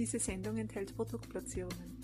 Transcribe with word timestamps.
Diese 0.00 0.18
Sendung 0.18 0.56
enthält 0.56 0.96
Produktplatzierungen. 0.96 1.98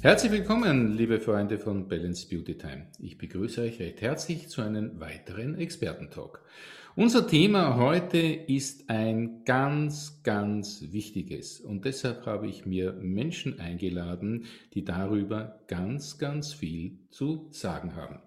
Herzlich 0.00 0.30
willkommen, 0.30 0.96
liebe 0.96 1.18
Freunde 1.18 1.58
von 1.58 1.88
Balance 1.88 2.28
Beauty 2.28 2.56
Time. 2.56 2.86
Ich 3.00 3.18
begrüße 3.18 3.62
euch 3.62 3.80
recht 3.80 4.00
herzlich 4.00 4.48
zu 4.48 4.62
einem 4.62 5.00
weiteren 5.00 5.56
Expertentalk. 5.56 6.40
Unser 6.94 7.26
Thema 7.26 7.78
heute 7.78 8.18
ist 8.18 8.88
ein 8.90 9.42
ganz, 9.44 10.22
ganz 10.22 10.92
wichtiges 10.92 11.60
und 11.60 11.84
deshalb 11.84 12.26
habe 12.26 12.46
ich 12.46 12.64
mir 12.64 12.92
Menschen 12.92 13.58
eingeladen, 13.58 14.44
die 14.74 14.84
darüber 14.84 15.58
ganz, 15.66 16.18
ganz 16.18 16.52
viel 16.52 17.00
zu 17.10 17.48
sagen 17.50 17.96
haben. 17.96 18.20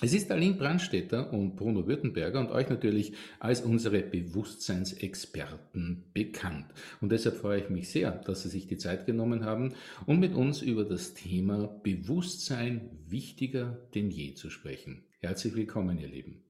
Es 0.00 0.14
ist 0.14 0.30
Aline 0.30 0.54
Brandstetter 0.54 1.32
und 1.32 1.56
Bruno 1.56 1.88
Württemberger 1.88 2.38
und 2.38 2.52
euch 2.52 2.68
natürlich 2.68 3.14
als 3.40 3.62
unsere 3.62 4.00
Bewusstseinsexperten 4.00 6.04
bekannt. 6.14 6.66
Und 7.00 7.10
deshalb 7.10 7.38
freue 7.38 7.62
ich 7.62 7.68
mich 7.68 7.90
sehr, 7.90 8.12
dass 8.12 8.44
Sie 8.44 8.48
sich 8.48 8.68
die 8.68 8.76
Zeit 8.76 9.06
genommen 9.06 9.44
haben, 9.44 9.74
um 10.06 10.20
mit 10.20 10.36
uns 10.36 10.62
über 10.62 10.84
das 10.84 11.14
Thema 11.14 11.66
Bewusstsein 11.82 12.90
wichtiger 13.08 13.76
denn 13.92 14.12
je 14.12 14.34
zu 14.34 14.50
sprechen. 14.50 15.04
Herzlich 15.18 15.56
willkommen, 15.56 15.98
ihr 15.98 16.08
Lieben. 16.08 16.44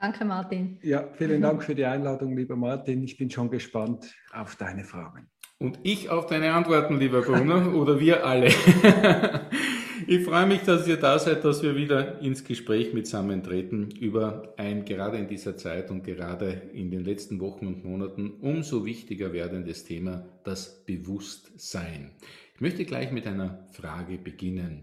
Danke, 0.00 0.24
Martin. 0.24 0.80
Ja, 0.82 1.12
vielen 1.12 1.40
Dank 1.40 1.62
für 1.62 1.76
die 1.76 1.84
Einladung, 1.84 2.36
lieber 2.36 2.56
Martin. 2.56 3.04
Ich 3.04 3.16
bin 3.16 3.30
schon 3.30 3.50
gespannt 3.50 4.12
auf 4.32 4.56
deine 4.56 4.82
Fragen. 4.82 5.30
Und 5.58 5.78
ich 5.84 6.10
auf 6.10 6.26
deine 6.26 6.54
Antworten, 6.54 6.98
lieber 6.98 7.22
Bruno, 7.22 7.80
oder 7.80 8.00
wir 8.00 8.26
alle. 8.26 8.48
Ich 10.10 10.24
freue 10.24 10.46
mich, 10.46 10.62
dass 10.62 10.88
ihr 10.88 10.96
da 10.96 11.18
seid, 11.18 11.44
dass 11.44 11.62
wir 11.62 11.76
wieder 11.76 12.22
ins 12.22 12.42
Gespräch 12.42 12.94
mitsammen 12.94 13.42
treten 13.42 13.90
über 13.90 14.54
ein 14.56 14.86
gerade 14.86 15.18
in 15.18 15.28
dieser 15.28 15.58
Zeit 15.58 15.90
und 15.90 16.02
gerade 16.02 16.62
in 16.72 16.90
den 16.90 17.04
letzten 17.04 17.40
Wochen 17.40 17.66
und 17.66 17.84
Monaten 17.84 18.30
umso 18.40 18.86
wichtiger 18.86 19.34
werdendes 19.34 19.84
Thema, 19.84 20.26
das 20.44 20.82
Bewusstsein. 20.86 22.12
Ich 22.54 22.62
möchte 22.62 22.86
gleich 22.86 23.12
mit 23.12 23.26
einer 23.26 23.66
Frage 23.72 24.16
beginnen. 24.16 24.80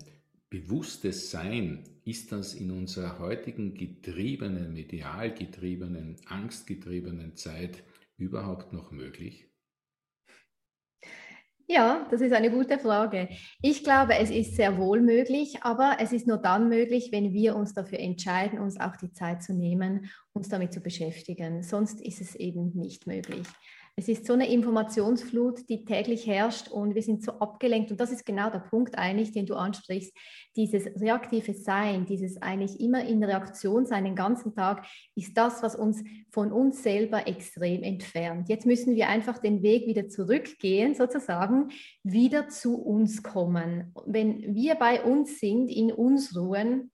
Bewusstes 0.52 1.32
Sein, 1.32 1.86
ist 2.04 2.32
das 2.32 2.54
in 2.54 2.70
unserer 2.70 3.18
heutigen 3.18 3.74
getriebenen, 3.74 4.76
medial 4.76 5.34
getriebenen, 5.34 6.18
angstgetriebenen 6.28 7.36
Zeit 7.36 7.82
überhaupt 8.20 8.74
noch 8.74 8.92
möglich? 8.92 9.48
Ja, 11.68 12.08
das 12.12 12.22
ist 12.22 12.32
eine 12.32 12.52
gute 12.52 12.78
Frage. 12.78 13.28
Ich 13.60 13.84
glaube, 13.84 14.14
es 14.20 14.30
ist 14.30 14.56
sehr 14.56 14.78
wohl 14.78 15.02
möglich, 15.02 15.58
aber 15.62 15.98
es 16.00 16.12
ist 16.14 16.28
nur 16.28 16.38
dann 16.38 16.70
möglich, 16.70 17.10
wenn 17.12 17.34
wir 17.34 17.56
uns 17.56 17.74
dafür 17.74 18.00
entscheiden, 18.00 18.60
uns 18.60 18.80
auch 18.80 18.96
die 18.98 19.12
Zeit 19.12 19.42
zu 19.42 19.52
nehmen, 19.52 20.12
uns 20.34 20.48
damit 20.48 20.74
zu 20.74 20.82
beschäftigen. 20.82 21.64
Sonst 21.64 22.02
ist 22.02 22.22
es 22.22 22.36
eben 22.36 22.72
nicht 22.76 23.08
möglich. 23.08 23.48
Es 23.98 24.10
ist 24.10 24.26
so 24.26 24.34
eine 24.34 24.52
Informationsflut, 24.52 25.70
die 25.70 25.86
täglich 25.86 26.28
herrscht 26.28 26.68
und 26.68 26.96
wir 26.96 27.02
sind 27.02 27.24
so 27.24 27.32
abgelenkt. 27.40 27.92
Und 27.92 28.00
das 28.02 28.12
ist 28.12 28.26
genau 28.26 28.50
der 28.50 28.60
Punkt 28.60 28.98
eigentlich, 28.98 29.32
den 29.32 29.46
du 29.46 29.56
ansprichst. 29.56 30.14
Dieses 30.58 30.88
reaktive 31.00 31.54
Sein, 31.54 32.06
dieses 32.06 32.42
eigentlich 32.42 32.82
immer 32.82 33.06
in 33.06 33.24
Reaktion 33.24 33.86
sein 33.86 34.04
den 34.04 34.18
ganzen 34.18 34.54
Tag, 34.54 34.86
ist 35.16 35.38
das, 35.38 35.64
was 35.64 35.78
uns 35.78 36.04
von 36.30 36.52
uns 36.52 36.84
selber 36.84 37.26
extrem 37.26 37.84
entfernt. 37.84 38.50
Jetzt 38.50 38.66
müssen 38.66 38.96
wir 38.96 39.08
einfach 39.08 39.38
den 39.38 39.64
Weg 39.64 39.88
wieder 39.88 40.10
zurückgehen, 40.10 40.94
sozusagen, 40.94 41.70
wieder 42.04 42.50
zu 42.50 42.76
uns 42.76 43.24
kommen. 43.24 43.94
Wenn 44.06 44.54
wir 44.54 44.76
bei 44.76 45.06
uns 45.06 45.40
sind, 45.40 45.70
in 45.70 45.94
uns 45.94 46.36
ruhen, 46.36 46.92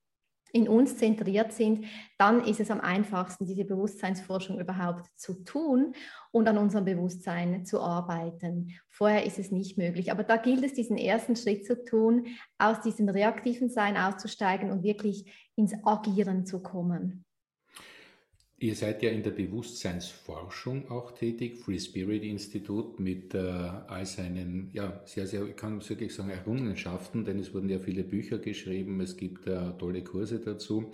in 0.54 0.68
uns 0.68 0.98
zentriert 0.98 1.54
sind, 1.54 1.86
dann 2.18 2.44
ist 2.44 2.60
es 2.60 2.72
am 2.72 2.82
einfachsten, 2.82 3.46
diese 3.46 3.66
Bewusstseinsforschung 3.66 4.60
überhaupt 4.60 5.06
zu 5.16 5.44
tun 5.44 5.94
und 6.32 6.48
an 6.48 6.58
unserem 6.58 6.86
Bewusstsein 6.86 7.66
zu 7.66 7.82
arbeiten. 7.82 8.74
Vorher 8.88 9.26
ist 9.26 9.40
es 9.40 9.52
nicht 9.52 9.78
möglich. 9.78 10.12
Aber 10.12 10.24
da 10.24 10.38
gilt 10.38 10.64
es, 10.64 10.74
diesen 10.74 10.98
ersten 10.98 11.36
Schritt 11.36 11.66
zu 11.66 11.84
tun, 11.84 12.28
aus 12.58 12.82
diesem 12.82 13.10
reaktiven 13.10 13.70
Sein 13.70 13.98
auszusteigen 13.98 14.72
und 14.72 14.84
wirklich 14.84 15.50
ins 15.56 15.74
Agieren 15.84 16.46
zu 16.46 16.62
kommen. 16.62 17.26
Ihr 18.62 18.76
seid 18.76 19.02
ja 19.02 19.10
in 19.10 19.24
der 19.24 19.32
Bewusstseinsforschung 19.32 20.92
auch 20.92 21.14
tätig, 21.14 21.58
Free 21.58 21.80
Spirit 21.80 22.22
Institut 22.24 23.00
mit 23.00 23.34
äh, 23.34 23.40
all 23.40 24.06
seinen, 24.06 24.70
ja, 24.72 25.02
sehr, 25.04 25.26
sehr, 25.26 25.48
ich 25.48 25.56
kann 25.56 25.82
wirklich 25.90 26.14
sagen, 26.14 26.30
Errungenschaften, 26.30 27.26
denn 27.26 27.40
es 27.40 27.56
wurden 27.56 27.70
ja 27.70 27.80
viele 27.80 28.04
Bücher 28.04 28.38
geschrieben, 28.38 29.02
es 29.02 29.18
gibt 29.18 29.48
äh, 29.48 29.72
tolle 29.80 30.04
Kurse 30.04 30.40
dazu. 30.40 30.92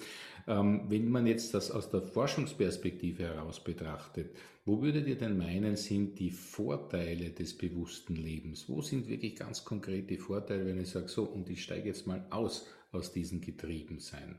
Ähm, 0.48 0.86
wenn 0.88 1.10
man 1.10 1.28
jetzt 1.28 1.54
das 1.54 1.70
aus 1.70 1.90
der 1.90 2.04
Forschungsperspektive 2.04 3.24
heraus 3.24 3.62
betrachtet, 3.62 4.32
wo 4.64 4.82
würdet 4.82 5.06
ihr 5.06 5.18
denn 5.18 5.38
meinen, 5.38 5.76
sind 5.76 6.20
die 6.20 6.32
Vorteile 6.32 7.32
des 7.32 7.58
bewussten 7.58 8.16
Lebens? 8.16 8.70
Wo 8.70 8.82
sind 8.82 9.10
wirklich 9.10 9.36
ganz 9.36 9.66
konkret 9.66 10.10
die 10.10 10.20
Vorteile, 10.20 10.66
wenn 10.66 10.80
ich 10.80 10.92
sage, 10.92 11.10
so, 11.10 11.24
und 11.24 11.50
ich 11.50 11.64
steige 11.64 11.90
jetzt 11.90 12.08
mal 12.08 12.26
aus 12.30 12.66
aus 12.94 13.12
diesem 13.12 13.42
Getriebensein? 13.42 14.38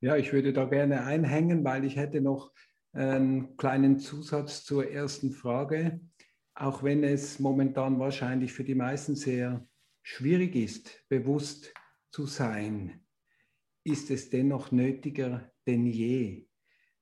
Ja, 0.00 0.16
ich 0.16 0.32
würde 0.32 0.52
da 0.52 0.64
gerne 0.64 1.04
einhängen, 1.04 1.64
weil 1.64 1.84
ich 1.84 1.96
hätte 1.96 2.20
noch 2.20 2.52
einen 2.92 3.56
kleinen 3.56 3.98
Zusatz 3.98 4.64
zur 4.64 4.90
ersten 4.90 5.32
Frage. 5.32 6.00
Auch 6.54 6.82
wenn 6.82 7.02
es 7.02 7.40
momentan 7.40 7.98
wahrscheinlich 7.98 8.52
für 8.52 8.64
die 8.64 8.76
meisten 8.76 9.16
sehr 9.16 9.66
schwierig 10.02 10.54
ist, 10.54 11.04
bewusst 11.08 11.74
zu 12.10 12.26
sein, 12.26 13.04
ist 13.84 14.10
es 14.10 14.30
dennoch 14.30 14.70
nötiger 14.70 15.50
denn 15.66 15.86
je. 15.86 16.46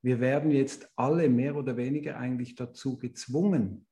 Wir 0.02 0.20
werden 0.20 0.50
jetzt 0.50 0.90
alle 0.96 1.28
mehr 1.28 1.56
oder 1.56 1.76
weniger 1.76 2.16
eigentlich 2.16 2.54
dazu 2.54 2.96
gezwungen, 2.96 3.86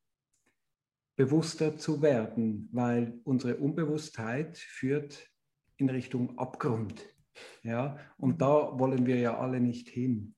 bewusster 1.15 1.77
zu 1.77 2.01
werden, 2.01 2.69
weil 2.71 3.19
unsere 3.23 3.57
Unbewusstheit 3.57 4.57
führt 4.57 5.31
in 5.77 5.89
Richtung 5.89 6.37
Abgrund. 6.37 7.14
Ja, 7.63 7.97
und 8.17 8.41
da 8.41 8.77
wollen 8.79 9.05
wir 9.05 9.17
ja 9.17 9.37
alle 9.37 9.59
nicht 9.59 9.89
hin. 9.89 10.35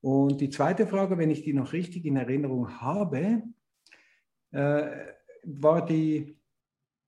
Und 0.00 0.40
die 0.40 0.50
zweite 0.50 0.86
Frage, 0.86 1.18
wenn 1.18 1.30
ich 1.30 1.42
die 1.42 1.52
noch 1.52 1.72
richtig 1.72 2.04
in 2.04 2.16
Erinnerung 2.16 2.80
habe, 2.80 3.42
äh, 4.52 4.86
war 5.44 5.84
die, 5.84 6.38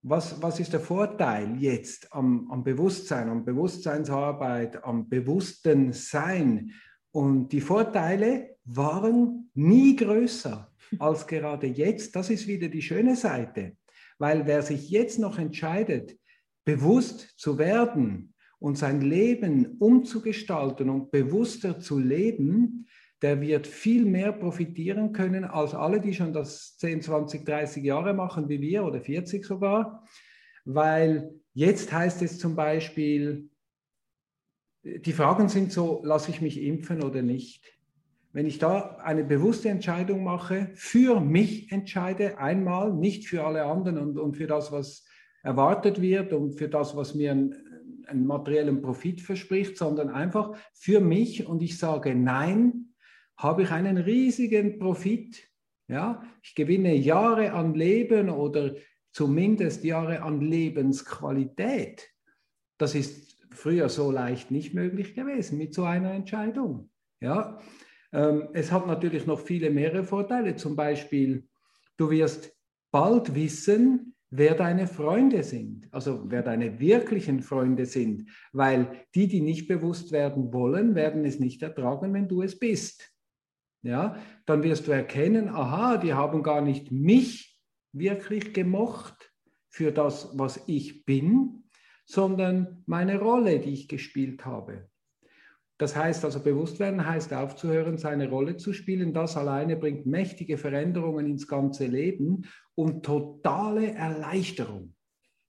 was, 0.02 0.40
was 0.42 0.60
ist 0.60 0.72
der 0.72 0.80
Vorteil 0.80 1.56
jetzt 1.60 2.12
am, 2.12 2.50
am 2.50 2.64
Bewusstsein, 2.64 3.28
am 3.28 3.44
Bewusstseinsarbeit, 3.44 4.82
am 4.82 5.08
bewussten 5.08 5.92
Sein? 5.92 6.72
Und 7.12 7.50
die 7.52 7.60
Vorteile 7.60 8.56
waren 8.64 9.50
nie 9.54 9.96
größer 9.96 10.72
als 10.98 11.26
gerade 11.26 11.66
jetzt. 11.66 12.16
Das 12.16 12.30
ist 12.30 12.46
wieder 12.46 12.68
die 12.68 12.82
schöne 12.82 13.16
Seite. 13.16 13.76
Weil 14.18 14.46
wer 14.46 14.62
sich 14.62 14.90
jetzt 14.90 15.18
noch 15.18 15.38
entscheidet, 15.38 16.18
bewusst 16.64 17.38
zu 17.38 17.58
werden, 17.58 18.34
und 18.60 18.78
sein 18.78 19.00
Leben 19.00 19.78
umzugestalten 19.78 20.90
und 20.90 21.10
bewusster 21.10 21.80
zu 21.80 21.98
leben, 21.98 22.86
der 23.22 23.40
wird 23.40 23.66
viel 23.66 24.04
mehr 24.04 24.32
profitieren 24.32 25.12
können 25.12 25.44
als 25.44 25.74
alle, 25.74 26.00
die 26.00 26.14
schon 26.14 26.32
das 26.32 26.76
10, 26.78 27.02
20, 27.02 27.44
30 27.44 27.82
Jahre 27.82 28.14
machen 28.14 28.48
wie 28.48 28.60
wir 28.60 28.84
oder 28.84 29.00
40 29.00 29.44
sogar. 29.44 30.04
Weil 30.64 31.34
jetzt 31.54 31.92
heißt 31.92 32.22
es 32.22 32.38
zum 32.38 32.54
Beispiel, 32.54 33.48
die 34.82 35.12
Fragen 35.12 35.48
sind 35.48 35.72
so, 35.72 36.00
lasse 36.04 36.30
ich 36.30 36.40
mich 36.40 36.60
impfen 36.62 37.02
oder 37.02 37.22
nicht? 37.22 37.64
Wenn 38.32 38.46
ich 38.46 38.58
da 38.58 38.96
eine 39.02 39.24
bewusste 39.24 39.68
Entscheidung 39.68 40.22
mache, 40.22 40.70
für 40.74 41.20
mich 41.20 41.72
entscheide, 41.72 42.38
einmal, 42.38 42.94
nicht 42.94 43.26
für 43.26 43.44
alle 43.44 43.64
anderen 43.64 43.98
und, 43.98 44.18
und 44.18 44.36
für 44.36 44.46
das, 44.46 44.70
was 44.70 45.04
erwartet 45.42 46.00
wird 46.00 46.32
und 46.32 46.52
für 46.52 46.68
das, 46.68 46.96
was 46.96 47.14
mir 47.14 47.50
einen 48.10 48.26
materiellen 48.26 48.82
Profit 48.82 49.20
verspricht, 49.20 49.76
sondern 49.76 50.10
einfach 50.10 50.56
für 50.74 51.00
mich 51.00 51.46
und 51.46 51.62
ich 51.62 51.78
sage 51.78 52.14
nein, 52.14 52.94
habe 53.36 53.62
ich 53.62 53.70
einen 53.70 53.96
riesigen 53.96 54.78
Profit. 54.78 55.48
Ja, 55.88 56.22
ich 56.42 56.54
gewinne 56.54 56.94
Jahre 56.94 57.52
an 57.52 57.74
Leben 57.74 58.30
oder 58.30 58.74
zumindest 59.12 59.82
Jahre 59.82 60.22
an 60.22 60.40
Lebensqualität. 60.40 62.08
Das 62.78 62.94
ist 62.94 63.44
früher 63.50 63.88
so 63.88 64.10
leicht 64.10 64.50
nicht 64.50 64.72
möglich 64.74 65.14
gewesen 65.14 65.58
mit 65.58 65.74
so 65.74 65.84
einer 65.84 66.12
Entscheidung. 66.12 66.90
Ja, 67.20 67.58
ähm, 68.12 68.48
es 68.52 68.70
hat 68.70 68.86
natürlich 68.86 69.26
noch 69.26 69.40
viele 69.40 69.70
mehrere 69.70 70.04
Vorteile. 70.04 70.56
Zum 70.56 70.76
Beispiel, 70.76 71.48
du 71.96 72.10
wirst 72.10 72.56
bald 72.90 73.34
wissen, 73.34 74.09
wer 74.30 74.54
deine 74.54 74.86
Freunde 74.86 75.42
sind, 75.42 75.88
also 75.92 76.24
wer 76.30 76.42
deine 76.42 76.78
wirklichen 76.78 77.40
Freunde 77.40 77.84
sind, 77.84 78.30
weil 78.52 79.04
die, 79.14 79.26
die 79.26 79.40
nicht 79.40 79.66
bewusst 79.68 80.12
werden 80.12 80.52
wollen, 80.52 80.94
werden 80.94 81.24
es 81.24 81.40
nicht 81.40 81.62
ertragen, 81.62 82.14
wenn 82.14 82.28
du 82.28 82.42
es 82.42 82.58
bist. 82.58 83.12
Ja, 83.82 84.16
dann 84.46 84.62
wirst 84.62 84.86
du 84.86 84.92
erkennen, 84.92 85.48
aha, 85.48 85.96
die 85.96 86.12
haben 86.12 86.42
gar 86.42 86.60
nicht 86.60 86.92
mich 86.92 87.58
wirklich 87.92 88.52
gemocht 88.52 89.32
für 89.70 89.90
das, 89.90 90.38
was 90.38 90.62
ich 90.66 91.04
bin, 91.06 91.64
sondern 92.04 92.82
meine 92.86 93.18
Rolle, 93.18 93.58
die 93.58 93.72
ich 93.72 93.88
gespielt 93.88 94.44
habe. 94.44 94.89
Das 95.80 95.96
heißt 95.96 96.26
also, 96.26 96.40
bewusst 96.40 96.78
werden 96.78 97.06
heißt 97.06 97.32
aufzuhören, 97.32 97.96
seine 97.96 98.28
Rolle 98.28 98.58
zu 98.58 98.74
spielen. 98.74 99.14
Das 99.14 99.38
alleine 99.38 99.76
bringt 99.76 100.04
mächtige 100.04 100.58
Veränderungen 100.58 101.24
ins 101.24 101.48
ganze 101.48 101.86
Leben 101.86 102.42
und 102.74 103.02
totale 103.02 103.94
Erleichterung. 103.94 104.94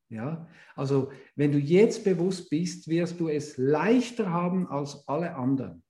Ja, 0.07 0.47
also 0.73 1.11
wenn 1.35 1.51
du 1.51 1.57
jetzt 1.57 2.05
bewusst 2.05 2.49
bist, 2.49 2.87
wirst 2.87 3.19
du 3.19 3.27
es 3.27 3.57
leichter 3.57 4.31
haben 4.31 4.67
als 4.69 5.05
alle 5.05 5.35
anderen. 5.35 5.83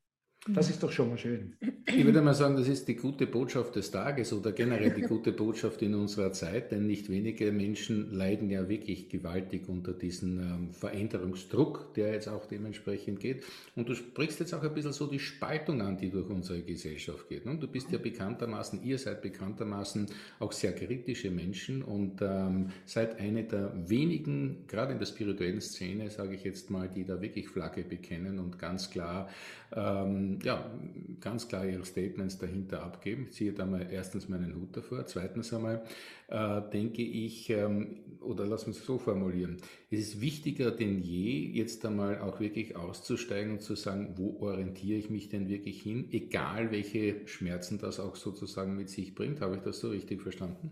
Das 0.47 0.71
ist 0.71 0.81
doch 0.81 0.91
schon 0.91 1.09
mal 1.09 1.19
schön. 1.19 1.53
Ich 1.85 2.03
würde 2.03 2.19
mal 2.23 2.33
sagen, 2.33 2.55
das 2.55 2.67
ist 2.67 2.87
die 2.87 2.95
gute 2.95 3.27
Botschaft 3.27 3.75
des 3.75 3.91
Tages 3.91 4.33
oder 4.33 4.51
generell 4.51 4.89
die 4.89 5.03
gute 5.03 5.31
Botschaft 5.31 5.83
in 5.83 5.93
unserer 5.93 6.31
Zeit, 6.31 6.71
denn 6.71 6.87
nicht 6.87 7.09
wenige 7.09 7.51
Menschen 7.51 8.11
leiden 8.11 8.49
ja 8.49 8.67
wirklich 8.67 9.07
gewaltig 9.07 9.69
unter 9.69 9.93
diesem 9.93 10.39
ähm, 10.39 10.71
Veränderungsdruck, 10.71 11.93
der 11.93 12.13
jetzt 12.13 12.27
auch 12.27 12.47
dementsprechend 12.47 13.19
geht. 13.19 13.43
Und 13.75 13.87
du 13.87 13.93
sprichst 13.93 14.39
jetzt 14.39 14.55
auch 14.55 14.63
ein 14.63 14.73
bisschen 14.73 14.93
so 14.93 15.05
die 15.05 15.19
Spaltung 15.19 15.81
an, 15.83 15.97
die 15.97 16.09
durch 16.09 16.29
unsere 16.29 16.63
Gesellschaft 16.63 17.29
geht. 17.29 17.45
Ne? 17.45 17.57
Du 17.59 17.67
bist 17.67 17.91
ja 17.91 17.99
bekanntermaßen, 17.99 18.83
ihr 18.83 18.97
seid 18.97 19.21
bekanntermaßen 19.21 20.07
auch 20.39 20.53
sehr 20.53 20.73
kritische 20.73 21.29
Menschen 21.29 21.83
und 21.83 22.19
ähm, 22.23 22.69
seid 22.85 23.19
eine 23.19 23.43
der 23.43 23.73
wenigen, 23.87 24.65
gerade 24.67 24.93
in 24.93 24.97
der 24.97 25.05
spirituellen 25.05 25.61
Szene, 25.61 26.09
sage 26.09 26.33
ich 26.33 26.43
jetzt 26.43 26.71
mal, 26.71 26.89
die 26.89 27.05
da 27.05 27.21
wirklich 27.21 27.47
Flagge 27.47 27.83
bekennen 27.83 28.39
und 28.39 28.57
ganz 28.57 28.89
klar 28.89 29.29
ähm, 29.73 30.30
ja, 30.43 30.71
ganz 31.19 31.47
klar 31.47 31.65
ihre 31.65 31.85
Statements 31.85 32.37
dahinter 32.37 32.83
abgeben. 32.83 33.27
Ich 33.29 33.33
ziehe 33.33 33.53
da 33.53 33.65
mal 33.65 33.87
erstens 33.91 34.29
meinen 34.29 34.55
Hut 34.55 34.75
davor. 34.75 35.05
Zweitens 35.05 35.53
einmal 35.53 35.83
äh, 36.27 36.61
denke 36.71 37.01
ich, 37.01 37.49
ähm, 37.49 37.99
oder 38.21 38.45
lass 38.45 38.65
uns 38.65 38.83
so 38.85 38.97
formulieren, 38.97 39.57
es 39.89 39.99
ist 39.99 40.21
wichtiger 40.21 40.71
denn 40.71 41.01
je, 41.01 41.47
jetzt 41.51 41.85
einmal 41.85 42.19
auch 42.19 42.39
wirklich 42.39 42.75
auszusteigen 42.75 43.53
und 43.53 43.61
zu 43.61 43.75
sagen, 43.75 44.13
wo 44.17 44.37
orientiere 44.41 44.97
ich 44.97 45.09
mich 45.09 45.29
denn 45.29 45.49
wirklich 45.49 45.81
hin, 45.81 46.07
egal 46.11 46.71
welche 46.71 47.27
Schmerzen 47.27 47.77
das 47.77 47.99
auch 47.99 48.15
sozusagen 48.15 48.75
mit 48.75 48.89
sich 48.89 49.15
bringt. 49.15 49.41
Habe 49.41 49.55
ich 49.55 49.61
das 49.61 49.79
so 49.79 49.89
richtig 49.89 50.21
verstanden? 50.21 50.71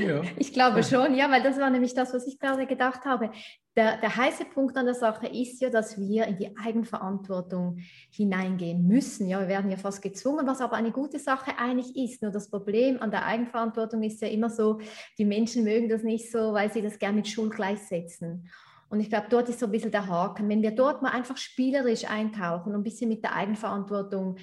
Ja. 0.00 0.22
Ich 0.36 0.52
glaube 0.52 0.82
schon, 0.82 1.14
ja, 1.14 1.30
weil 1.30 1.42
das 1.42 1.58
war 1.58 1.70
nämlich 1.70 1.94
das, 1.94 2.12
was 2.12 2.26
ich 2.26 2.38
gerade 2.38 2.66
gedacht 2.66 3.04
habe. 3.04 3.30
Der, 3.76 3.98
der 3.98 4.16
heiße 4.16 4.46
Punkt 4.46 4.76
an 4.76 4.86
der 4.86 4.94
Sache 4.94 5.26
ist 5.26 5.60
ja, 5.60 5.70
dass 5.70 5.98
wir 5.98 6.26
in 6.26 6.38
die 6.38 6.56
Eigenverantwortung 6.56 7.78
hineingehen 8.10 8.86
müssen. 8.86 9.28
Ja, 9.28 9.40
wir 9.40 9.48
werden 9.48 9.70
ja 9.70 9.76
fast 9.76 10.02
gezwungen, 10.02 10.46
was 10.46 10.60
aber 10.60 10.76
eine 10.76 10.92
gute 10.92 11.18
Sache 11.18 11.58
eigentlich 11.58 11.94
ist. 11.96 12.22
Nur 12.22 12.32
das 12.32 12.50
Problem 12.50 13.00
an 13.00 13.10
der 13.10 13.26
Eigenverantwortung 13.26 14.02
ist 14.02 14.22
ja 14.22 14.28
immer 14.28 14.50
so, 14.50 14.80
die 15.18 15.24
Menschen 15.24 15.62
mögen 15.62 15.88
das 15.88 16.02
nicht 16.02 16.32
so, 16.32 16.52
weil 16.52 16.72
sie 16.72 16.82
das 16.82 16.98
gerne 16.98 17.16
mit 17.16 17.28
Schuld 17.28 17.52
gleichsetzen. 17.54 18.48
Und 18.88 19.00
ich 19.00 19.08
glaube, 19.08 19.26
dort 19.28 19.48
ist 19.48 19.58
so 19.58 19.66
ein 19.66 19.72
bisschen 19.72 19.90
der 19.90 20.06
Haken. 20.06 20.48
Wenn 20.48 20.62
wir 20.62 20.70
dort 20.70 21.02
mal 21.02 21.10
einfach 21.10 21.36
spielerisch 21.36 22.08
eintauchen 22.08 22.72
und 22.72 22.80
ein 22.80 22.84
bisschen 22.84 23.08
mit 23.08 23.24
der 23.24 23.34
Eigenverantwortung 23.34 24.36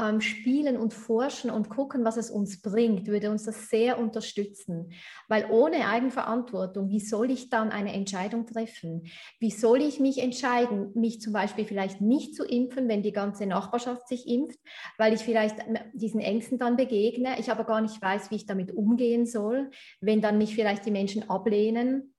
ähm, 0.00 0.20
spielen 0.20 0.76
und 0.76 0.94
forschen 0.94 1.50
und 1.50 1.68
gucken, 1.68 2.04
was 2.04 2.16
es 2.16 2.30
uns 2.30 2.62
bringt, 2.62 3.06
würde 3.08 3.30
uns 3.30 3.44
das 3.44 3.68
sehr 3.68 3.98
unterstützen. 3.98 4.92
Weil 5.28 5.50
ohne 5.50 5.86
Eigenverantwortung, 5.88 6.88
wie 6.88 7.00
soll 7.00 7.30
ich 7.30 7.50
dann 7.50 7.70
eine 7.70 7.92
Entscheidung 7.92 8.46
treffen? 8.46 9.06
Wie 9.38 9.50
soll 9.50 9.82
ich 9.82 10.00
mich 10.00 10.18
entscheiden, 10.18 10.92
mich 10.94 11.20
zum 11.20 11.32
Beispiel 11.32 11.66
vielleicht 11.66 12.00
nicht 12.00 12.34
zu 12.34 12.44
impfen, 12.44 12.88
wenn 12.88 13.02
die 13.02 13.12
ganze 13.12 13.46
Nachbarschaft 13.46 14.08
sich 14.08 14.26
impft, 14.26 14.58
weil 14.96 15.12
ich 15.12 15.20
vielleicht 15.20 15.56
diesen 15.92 16.20
Ängsten 16.20 16.58
dann 16.58 16.76
begegne, 16.76 17.38
ich 17.38 17.50
aber 17.50 17.64
gar 17.64 17.80
nicht 17.80 18.00
weiß, 18.00 18.30
wie 18.30 18.36
ich 18.36 18.46
damit 18.46 18.72
umgehen 18.72 19.26
soll, 19.26 19.70
wenn 20.00 20.22
dann 20.22 20.38
mich 20.38 20.54
vielleicht 20.54 20.86
die 20.86 20.90
Menschen 20.90 21.28
ablehnen 21.28 22.09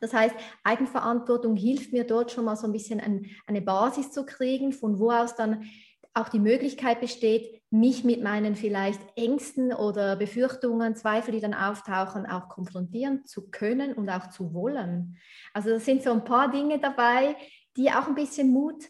das 0.00 0.12
heißt, 0.12 0.34
Eigenverantwortung 0.64 1.56
hilft 1.56 1.92
mir 1.92 2.04
dort 2.04 2.30
schon 2.30 2.44
mal 2.44 2.56
so 2.56 2.66
ein 2.66 2.72
bisschen 2.72 3.00
ein, 3.00 3.26
eine 3.46 3.60
Basis 3.60 4.10
zu 4.12 4.24
kriegen, 4.24 4.72
von 4.72 4.98
wo 4.98 5.10
aus 5.10 5.36
dann 5.36 5.64
auch 6.14 6.28
die 6.28 6.40
Möglichkeit 6.40 7.00
besteht, 7.00 7.62
mich 7.70 8.02
mit 8.02 8.22
meinen 8.22 8.56
vielleicht 8.56 9.00
Ängsten 9.16 9.72
oder 9.72 10.16
Befürchtungen, 10.16 10.96
Zweifel, 10.96 11.32
die 11.32 11.40
dann 11.40 11.54
auftauchen, 11.54 12.26
auch 12.26 12.48
konfrontieren 12.48 13.24
zu 13.26 13.48
können 13.50 13.92
und 13.92 14.08
auch 14.08 14.30
zu 14.30 14.52
wollen. 14.52 15.16
Also 15.54 15.70
das 15.70 15.84
sind 15.84 16.02
so 16.02 16.10
ein 16.10 16.24
paar 16.24 16.50
Dinge 16.50 16.80
dabei, 16.80 17.36
die 17.76 17.90
auch 17.90 18.08
ein 18.08 18.16
bisschen 18.16 18.50
Mut 18.50 18.84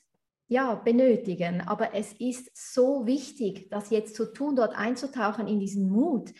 ja, 0.48 0.74
benötigen. 0.74 1.60
Aber 1.60 1.94
es 1.94 2.12
ist 2.14 2.50
so 2.54 3.06
wichtig, 3.06 3.68
das 3.70 3.90
jetzt 3.90 4.16
zu 4.16 4.32
tun, 4.32 4.56
dort 4.56 4.74
einzutauchen 4.74 5.46
in 5.46 5.60
diesen 5.60 5.90
Mut, 5.90 6.30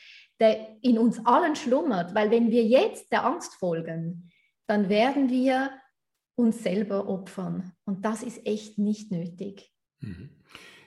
der 0.41 0.77
in 0.81 0.99
uns 0.99 1.25
allen 1.27 1.55
schlummert. 1.55 2.15
Weil 2.15 2.31
wenn 2.31 2.51
wir 2.51 2.65
jetzt 2.65 3.13
der 3.13 3.25
Angst 3.25 3.55
folgen, 3.55 4.31
dann 4.71 4.89
werden 4.89 5.29
wir 5.31 5.71
uns 6.37 6.63
selber 6.63 7.09
opfern. 7.09 7.73
Und 7.85 8.05
das 8.05 8.23
ist 8.23 8.47
echt 8.47 8.79
nicht 8.79 9.11
nötig. 9.11 9.73
Mhm. 9.99 10.31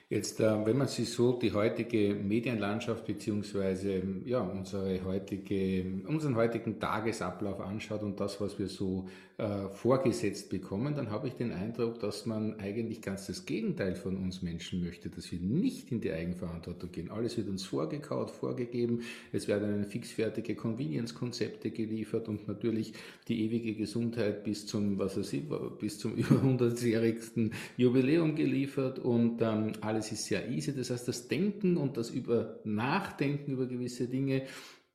Jetzt, 0.08 0.40
äh, 0.40 0.66
wenn 0.66 0.78
man 0.78 0.88
sich 0.88 1.10
so 1.12 1.38
die 1.38 1.52
heutige 1.52 2.14
Medienlandschaft 2.14 3.04
beziehungsweise 3.04 4.02
ja, 4.24 4.40
unsere 4.40 5.04
heutige, 5.04 6.02
unseren 6.06 6.34
heutigen 6.34 6.80
Tagesablauf 6.80 7.60
anschaut 7.60 8.02
und 8.02 8.18
das, 8.18 8.40
was 8.40 8.58
wir 8.58 8.68
so 8.68 9.06
äh, 9.36 9.68
vorgesetzt 9.68 10.48
bekommen, 10.48 10.94
dann 10.94 11.10
habe 11.10 11.26
ich 11.26 11.34
den 11.34 11.50
Eindruck, 11.50 11.98
dass 11.98 12.24
man 12.24 12.60
eigentlich 12.60 13.02
ganz 13.02 13.26
das 13.26 13.46
Gegenteil 13.46 13.96
von 13.96 14.16
uns 14.16 14.42
Menschen 14.42 14.84
möchte, 14.84 15.10
dass 15.10 15.32
wir 15.32 15.40
nicht 15.40 15.90
in 15.90 16.00
die 16.00 16.12
Eigenverantwortung 16.12 16.92
gehen. 16.92 17.10
Alles 17.10 17.36
wird 17.36 17.48
uns 17.48 17.64
vorgekaut, 17.64 18.30
vorgegeben. 18.30 19.02
Es 19.32 19.48
werden 19.48 19.86
fixfertige 19.86 20.54
Convenience-Konzepte 20.54 21.72
geliefert 21.72 22.28
und 22.28 22.46
natürlich 22.46 22.92
die 23.26 23.44
ewige 23.44 23.74
Gesundheit 23.74 24.44
bis 24.44 24.66
zum, 24.66 24.98
was 24.98 25.16
weiß 25.16 25.32
ich, 25.32 25.42
bis 25.80 25.98
zum 25.98 26.14
über 26.14 26.36
100-jährigsten 26.36 27.54
Jubiläum 27.76 28.36
geliefert 28.36 29.00
und 29.00 29.42
ähm, 29.42 29.72
alles 29.80 30.12
ist 30.12 30.26
sehr 30.26 30.48
easy. 30.48 30.72
Das 30.72 30.90
heißt, 30.90 31.08
das 31.08 31.26
Denken 31.26 31.76
und 31.76 31.96
das 31.96 32.10
über 32.10 32.60
Nachdenken 32.62 33.50
über 33.50 33.66
gewisse 33.66 34.06
Dinge, 34.06 34.42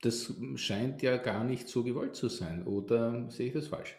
das 0.00 0.32
scheint 0.54 1.02
ja 1.02 1.18
gar 1.18 1.44
nicht 1.44 1.68
so 1.68 1.84
gewollt 1.84 2.16
zu 2.16 2.28
sein. 2.28 2.66
Oder 2.66 3.30
sehe 3.30 3.48
ich 3.48 3.52
das 3.52 3.68
falsch? 3.68 3.96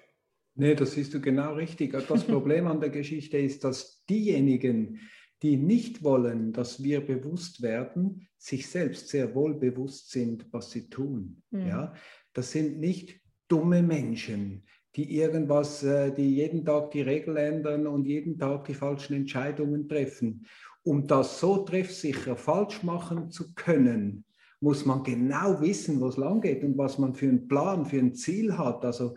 Nee, 0.55 0.75
das 0.75 0.93
siehst 0.93 1.13
du 1.13 1.21
genau 1.21 1.53
richtig. 1.53 1.93
Das 2.07 2.23
Problem 2.25 2.67
an 2.67 2.79
der 2.79 2.89
Geschichte 2.89 3.37
ist, 3.37 3.63
dass 3.63 4.03
diejenigen, 4.09 4.99
die 5.41 5.57
nicht 5.57 6.03
wollen, 6.03 6.51
dass 6.51 6.83
wir 6.83 7.05
bewusst 7.05 7.61
werden, 7.61 8.27
sich 8.37 8.67
selbst 8.67 9.09
sehr 9.09 9.33
wohl 9.33 9.55
bewusst 9.55 10.11
sind, 10.11 10.45
was 10.51 10.71
sie 10.71 10.89
tun. 10.89 11.41
Mhm. 11.51 11.67
Ja? 11.67 11.93
Das 12.33 12.51
sind 12.51 12.79
nicht 12.79 13.19
dumme 13.47 13.81
Menschen, 13.81 14.63
die 14.95 15.15
irgendwas, 15.17 15.83
äh, 15.83 16.13
die 16.13 16.35
jeden 16.35 16.65
Tag 16.65 16.91
die 16.91 17.01
Regel 17.01 17.37
ändern 17.37 17.87
und 17.87 18.05
jeden 18.05 18.37
Tag 18.37 18.65
die 18.65 18.73
falschen 18.73 19.15
Entscheidungen 19.15 19.87
treffen. 19.87 20.45
Um 20.83 21.07
das 21.07 21.39
so 21.39 21.57
treffsicher 21.57 22.35
falsch 22.35 22.83
machen 22.83 23.29
zu 23.29 23.53
können, 23.53 24.25
muss 24.59 24.85
man 24.85 25.03
genau 25.03 25.59
wissen, 25.61 25.99
wo 25.99 26.07
es 26.07 26.17
lang 26.17 26.41
geht 26.41 26.63
und 26.63 26.77
was 26.77 26.97
man 26.97 27.15
für 27.15 27.27
einen 27.27 27.47
Plan, 27.47 27.85
für 27.85 27.97
ein 27.97 28.13
Ziel 28.13 28.57
hat. 28.57 28.85
Also 28.85 29.15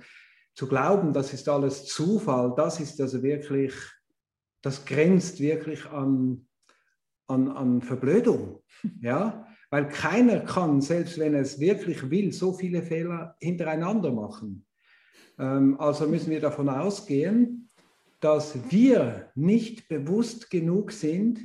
zu 0.55 0.69
glauben, 0.69 1.13
das 1.13 1.33
ist 1.33 1.49
alles 1.49 1.87
Zufall, 1.87 2.55
das 2.57 2.81
ist 2.81 3.01
also 3.01 3.23
wirklich, 3.23 3.75
das 4.63 4.85
grenzt 4.85 5.41
wirklich 5.41 5.85
an, 5.87 6.47
an, 7.27 7.49
an 7.49 7.83
Verblödung. 7.83 8.61
Ja? 9.01 9.47
Weil 9.71 9.89
keiner 9.89 10.41
kann, 10.41 10.81
selbst 10.81 11.19
wenn 11.19 11.35
er 11.35 11.41
es 11.41 11.59
wirklich 11.59 12.11
will, 12.11 12.33
so 12.33 12.53
viele 12.53 12.83
Fehler 12.83 13.35
hintereinander 13.41 14.13
machen. 14.13 14.67
Ähm, 15.39 15.81
also 15.81 16.07
müssen 16.07 16.31
wir 16.31 16.41
davon 16.41 16.69
ausgehen, 16.69 17.71
dass 18.21 18.71
wir 18.71 19.31
nicht 19.35 19.89
bewusst 19.89 20.51
genug 20.51 20.93
sind, 20.93 21.41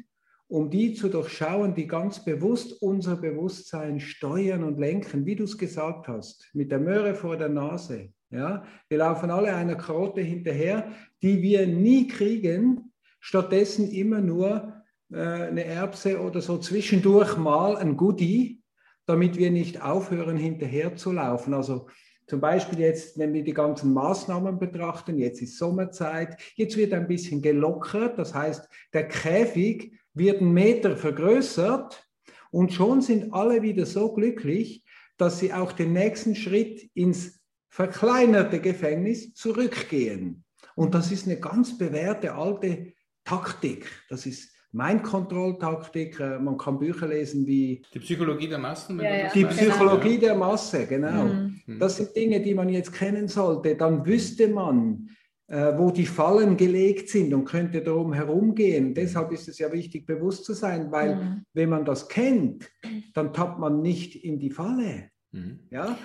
um 0.47 0.69
die 0.69 0.93
zu 0.93 1.09
durchschauen, 1.09 1.75
die 1.75 1.87
ganz 1.87 2.23
bewusst 2.23 2.81
unser 2.81 3.15
Bewusstsein 3.15 3.99
steuern 3.99 4.63
und 4.63 4.79
lenken, 4.79 5.25
wie 5.25 5.35
du 5.35 5.43
es 5.43 5.57
gesagt 5.57 6.07
hast, 6.07 6.49
mit 6.53 6.71
der 6.71 6.79
Möhre 6.79 7.15
vor 7.15 7.37
der 7.37 7.49
Nase. 7.49 8.13
Ja? 8.29 8.63
Wir 8.87 8.97
laufen 8.99 9.31
alle 9.31 9.53
einer 9.53 9.75
Karotte 9.75 10.21
hinterher, 10.21 10.91
die 11.21 11.41
wir 11.41 11.67
nie 11.67 12.07
kriegen, 12.07 12.93
stattdessen 13.19 13.91
immer 13.91 14.21
nur 14.21 14.73
äh, 15.11 15.17
eine 15.17 15.65
Erbse 15.65 16.21
oder 16.21 16.41
so 16.41 16.57
zwischendurch 16.57 17.37
mal 17.37 17.77
ein 17.77 17.97
Goodie, 17.97 18.61
damit 19.05 19.37
wir 19.37 19.51
nicht 19.51 19.81
aufhören, 19.81 20.37
hinterher 20.37 20.95
zu 20.95 21.11
laufen. 21.11 21.53
Also 21.53 21.87
zum 22.27 22.39
Beispiel 22.39 22.79
jetzt, 22.79 23.17
wenn 23.17 23.33
wir 23.33 23.43
die 23.43 23.53
ganzen 23.53 23.91
Maßnahmen 23.91 24.59
betrachten, 24.59 25.17
jetzt 25.17 25.41
ist 25.41 25.57
Sommerzeit, 25.57 26.37
jetzt 26.55 26.77
wird 26.77 26.93
ein 26.93 27.07
bisschen 27.07 27.41
gelockert, 27.41 28.19
das 28.19 28.35
heißt, 28.35 28.69
der 28.93 29.07
Käfig 29.07 29.93
wird 30.13 30.39
einen 30.39 30.53
Meter 30.53 30.95
vergrößert 30.95 32.07
und 32.51 32.71
schon 32.71 33.01
sind 33.01 33.33
alle 33.33 33.63
wieder 33.63 33.87
so 33.87 34.13
glücklich, 34.13 34.83
dass 35.17 35.39
sie 35.39 35.53
auch 35.53 35.71
den 35.71 35.93
nächsten 35.93 36.35
Schritt 36.35 36.89
ins 36.93 37.38
verkleinerte 37.69 38.59
Gefängnis 38.59 39.33
zurückgehen. 39.33 40.43
Und 40.75 40.93
das 40.93 41.11
ist 41.11 41.25
eine 41.25 41.39
ganz 41.39 41.77
bewährte 41.77 42.33
alte 42.33 42.93
Taktik. 43.23 43.85
Das 44.09 44.25
ist 44.25 44.51
Mindcontrol-Taktik. 44.71 46.19
Äh, 46.19 46.39
man 46.39 46.57
kann 46.57 46.79
Bücher 46.79 47.07
lesen 47.07 47.45
wie 47.45 47.81
Die 47.93 47.99
Psychologie 47.99 48.47
der 48.47 48.59
Massen. 48.59 48.99
Ja, 48.99 49.15
ja. 49.15 49.29
Die 49.33 49.45
Psychologie 49.45 50.17
der 50.17 50.35
Masse, 50.35 50.85
genau. 50.85 51.25
Mhm. 51.25 51.79
Das 51.79 51.97
sind 51.97 52.15
Dinge, 52.15 52.41
die 52.41 52.53
man 52.53 52.69
jetzt 52.69 52.93
kennen 52.93 53.27
sollte. 53.27 53.75
Dann 53.75 54.05
wüsste 54.05 54.47
man, 54.47 55.09
äh, 55.47 55.77
wo 55.77 55.89
die 55.89 56.05
Fallen 56.05 56.57
gelegt 56.57 57.09
sind 57.09 57.33
und 57.33 57.45
könnte 57.45 57.81
darum 57.81 58.13
herumgehen. 58.13 58.93
Deshalb 58.93 59.31
ist 59.31 59.47
es 59.47 59.57
ja 59.57 59.71
wichtig, 59.71 60.05
bewusst 60.05 60.45
zu 60.45 60.53
sein, 60.53 60.91
weil 60.91 61.15
mhm. 61.15 61.45
wenn 61.53 61.69
man 61.69 61.85
das 61.85 62.07
kennt, 62.07 62.69
dann 63.13 63.33
tappt 63.33 63.59
man 63.59 63.81
nicht 63.81 64.15
in 64.15 64.39
die 64.39 64.51
Falle. 64.51 65.09
Mhm. 65.31 65.59
Ja? 65.71 65.97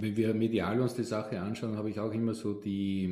Wenn 0.00 0.16
wir 0.16 0.34
medial 0.34 0.80
uns 0.80 0.94
die 0.94 1.04
Sache 1.04 1.40
anschauen, 1.40 1.76
habe 1.76 1.90
ich 1.90 2.00
auch 2.00 2.12
immer 2.12 2.34
so 2.34 2.54
die, 2.54 3.08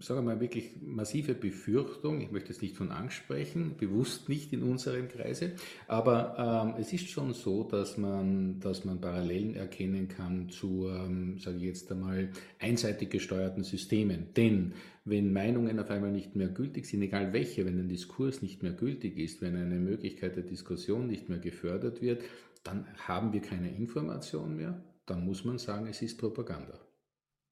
sagen 0.00 0.20
wir 0.20 0.34
mal, 0.34 0.40
wirklich 0.40 0.70
massive 0.82 1.34
Befürchtung. 1.34 2.20
Ich 2.20 2.30
möchte 2.30 2.50
jetzt 2.50 2.62
nicht 2.62 2.76
von 2.76 2.90
Angst 2.90 3.16
sprechen, 3.16 3.76
bewusst 3.78 4.28
nicht 4.28 4.52
in 4.52 4.62
unserem 4.62 5.08
Kreise, 5.08 5.52
aber 5.86 6.72
ähm, 6.74 6.80
es 6.80 6.92
ist 6.92 7.08
schon 7.08 7.34
so, 7.34 7.64
dass 7.64 7.98
man, 7.98 8.58
dass 8.60 8.84
man 8.84 9.00
Parallelen 9.00 9.54
erkennen 9.54 10.08
kann 10.08 10.48
zu, 10.48 10.88
ähm, 10.88 11.38
sage 11.38 11.58
ich 11.58 11.64
jetzt 11.64 11.90
einmal, 11.92 12.30
einseitig 12.58 13.10
gesteuerten 13.10 13.62
Systemen. 13.62 14.28
Denn 14.36 14.72
wenn 15.04 15.32
Meinungen 15.32 15.78
auf 15.78 15.90
einmal 15.90 16.12
nicht 16.12 16.36
mehr 16.36 16.48
gültig 16.48 16.86
sind, 16.86 17.02
egal 17.02 17.32
welche, 17.32 17.64
wenn 17.64 17.78
ein 17.78 17.88
Diskurs 17.88 18.42
nicht 18.42 18.62
mehr 18.62 18.72
gültig 18.72 19.18
ist, 19.18 19.40
wenn 19.40 19.56
eine 19.56 19.78
Möglichkeit 19.78 20.36
der 20.36 20.44
Diskussion 20.44 21.06
nicht 21.06 21.28
mehr 21.28 21.38
gefördert 21.38 22.02
wird, 22.02 22.22
dann 22.64 22.86
haben 23.06 23.32
wir 23.32 23.40
keine 23.40 23.74
Information 23.74 24.56
mehr 24.56 24.82
dann 25.10 25.24
muss 25.24 25.44
man 25.44 25.58
sagen, 25.58 25.86
es 25.88 26.00
ist 26.02 26.18
Propaganda. 26.18 26.78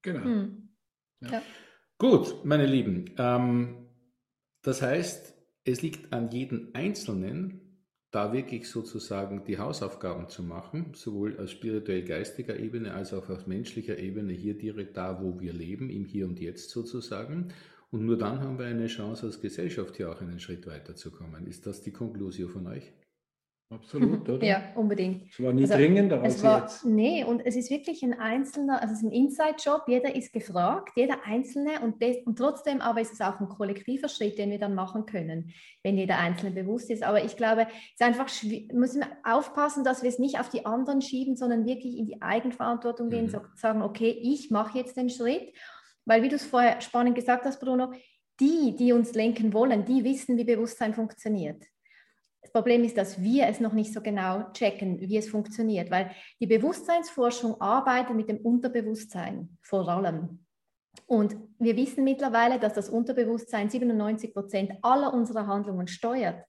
Genau. 0.02 0.24
Hm. 0.24 0.68
Ja. 1.20 1.42
Gut, 1.98 2.44
meine 2.44 2.66
Lieben, 2.66 3.06
ähm, 3.18 3.88
das 4.62 4.82
heißt, 4.82 5.34
es 5.64 5.82
liegt 5.82 6.12
an 6.12 6.30
jedem 6.30 6.68
Einzelnen, 6.72 7.68
da 8.10 8.32
wirklich 8.32 8.70
sozusagen 8.70 9.44
die 9.44 9.58
Hausaufgaben 9.58 10.28
zu 10.28 10.42
machen, 10.42 10.92
sowohl 10.94 11.38
aus 11.38 11.50
spirituell-geistiger 11.50 12.58
Ebene 12.58 12.94
als 12.94 13.12
auch 13.12 13.28
auf 13.28 13.46
menschlicher 13.46 13.98
Ebene, 13.98 14.32
hier 14.32 14.56
direkt 14.56 14.96
da, 14.96 15.20
wo 15.20 15.40
wir 15.40 15.52
leben, 15.52 15.90
im 15.90 16.06
Hier 16.06 16.26
und 16.26 16.40
Jetzt 16.40 16.70
sozusagen. 16.70 17.52
Und 17.90 18.06
nur 18.06 18.16
dann 18.16 18.40
haben 18.40 18.58
wir 18.58 18.66
eine 18.66 18.86
Chance, 18.86 19.26
als 19.26 19.40
Gesellschaft 19.40 19.96
hier 19.96 20.10
auch 20.10 20.20
einen 20.20 20.40
Schritt 20.40 20.66
weiterzukommen. 20.66 21.46
Ist 21.46 21.66
das 21.66 21.82
die 21.82 21.92
Konklusion 21.92 22.50
von 22.50 22.66
euch? 22.68 22.92
Absolut, 23.70 24.26
oder? 24.26 24.46
Ja, 24.46 24.62
unbedingt. 24.76 25.30
Es 25.30 25.42
war 25.42 25.52
nie 25.52 25.62
also, 25.62 25.74
dringender 25.74 26.22
als 26.22 26.42
war, 26.42 26.62
jetzt. 26.62 26.86
Nee, 26.86 27.22
und 27.24 27.44
es 27.44 27.54
ist 27.54 27.70
wirklich 27.70 28.02
ein 28.02 28.18
einzelner, 28.18 28.80
also 28.80 28.94
es 28.94 29.00
ist 29.00 29.04
ein 29.04 29.12
Inside-Job, 29.12 29.82
jeder 29.86 30.16
ist 30.16 30.32
gefragt, 30.32 30.92
jeder 30.96 31.26
Einzelne 31.26 31.80
und, 31.82 32.00
des, 32.00 32.16
und 32.24 32.38
trotzdem 32.38 32.80
aber 32.80 33.02
ist 33.02 33.12
es 33.12 33.20
auch 33.20 33.40
ein 33.40 33.48
kollektiver 33.50 34.08
Schritt, 34.08 34.38
den 34.38 34.50
wir 34.50 34.58
dann 34.58 34.74
machen 34.74 35.04
können, 35.04 35.52
wenn 35.82 35.98
jeder 35.98 36.16
Einzelne 36.16 36.50
bewusst 36.50 36.88
ist. 36.90 37.02
Aber 37.02 37.22
ich 37.22 37.36
glaube, 37.36 37.66
es 37.68 38.00
ist 38.00 38.02
einfach, 38.02 38.28
müssen 38.72 39.00
wir 39.00 39.08
aufpassen, 39.22 39.84
dass 39.84 40.02
wir 40.02 40.08
es 40.08 40.18
nicht 40.18 40.40
auf 40.40 40.48
die 40.48 40.64
anderen 40.64 41.02
schieben, 41.02 41.36
sondern 41.36 41.66
wirklich 41.66 41.98
in 41.98 42.06
die 42.06 42.22
Eigenverantwortung 42.22 43.10
gehen, 43.10 43.26
mhm. 43.26 43.42
sagen, 43.54 43.82
okay, 43.82 44.18
ich 44.22 44.50
mache 44.50 44.78
jetzt 44.78 44.96
den 44.96 45.10
Schritt, 45.10 45.52
weil 46.06 46.22
wie 46.22 46.30
du 46.30 46.36
es 46.36 46.46
vorher 46.46 46.80
spannend 46.80 47.16
gesagt 47.16 47.44
hast, 47.44 47.60
Bruno, 47.60 47.92
die, 48.40 48.74
die 48.74 48.94
uns 48.94 49.12
lenken 49.12 49.52
wollen, 49.52 49.84
die 49.84 50.04
wissen, 50.04 50.38
wie 50.38 50.44
Bewusstsein 50.44 50.94
funktioniert. 50.94 51.62
Das 52.48 52.62
Problem 52.62 52.82
ist, 52.82 52.96
dass 52.96 53.22
wir 53.22 53.46
es 53.46 53.60
noch 53.60 53.74
nicht 53.74 53.92
so 53.92 54.00
genau 54.00 54.50
checken, 54.54 54.98
wie 55.00 55.18
es 55.18 55.28
funktioniert, 55.28 55.90
weil 55.90 56.12
die 56.40 56.46
Bewusstseinsforschung 56.46 57.60
arbeitet 57.60 58.16
mit 58.16 58.30
dem 58.30 58.38
Unterbewusstsein 58.38 59.58
vor 59.60 59.86
allem. 59.86 60.38
Und 61.06 61.36
wir 61.58 61.76
wissen 61.76 62.04
mittlerweile, 62.04 62.58
dass 62.58 62.72
das 62.72 62.88
Unterbewusstsein 62.88 63.68
97 63.68 64.32
Prozent 64.32 64.72
aller 64.80 65.12
unserer 65.12 65.46
Handlungen 65.46 65.88
steuert. 65.88 66.42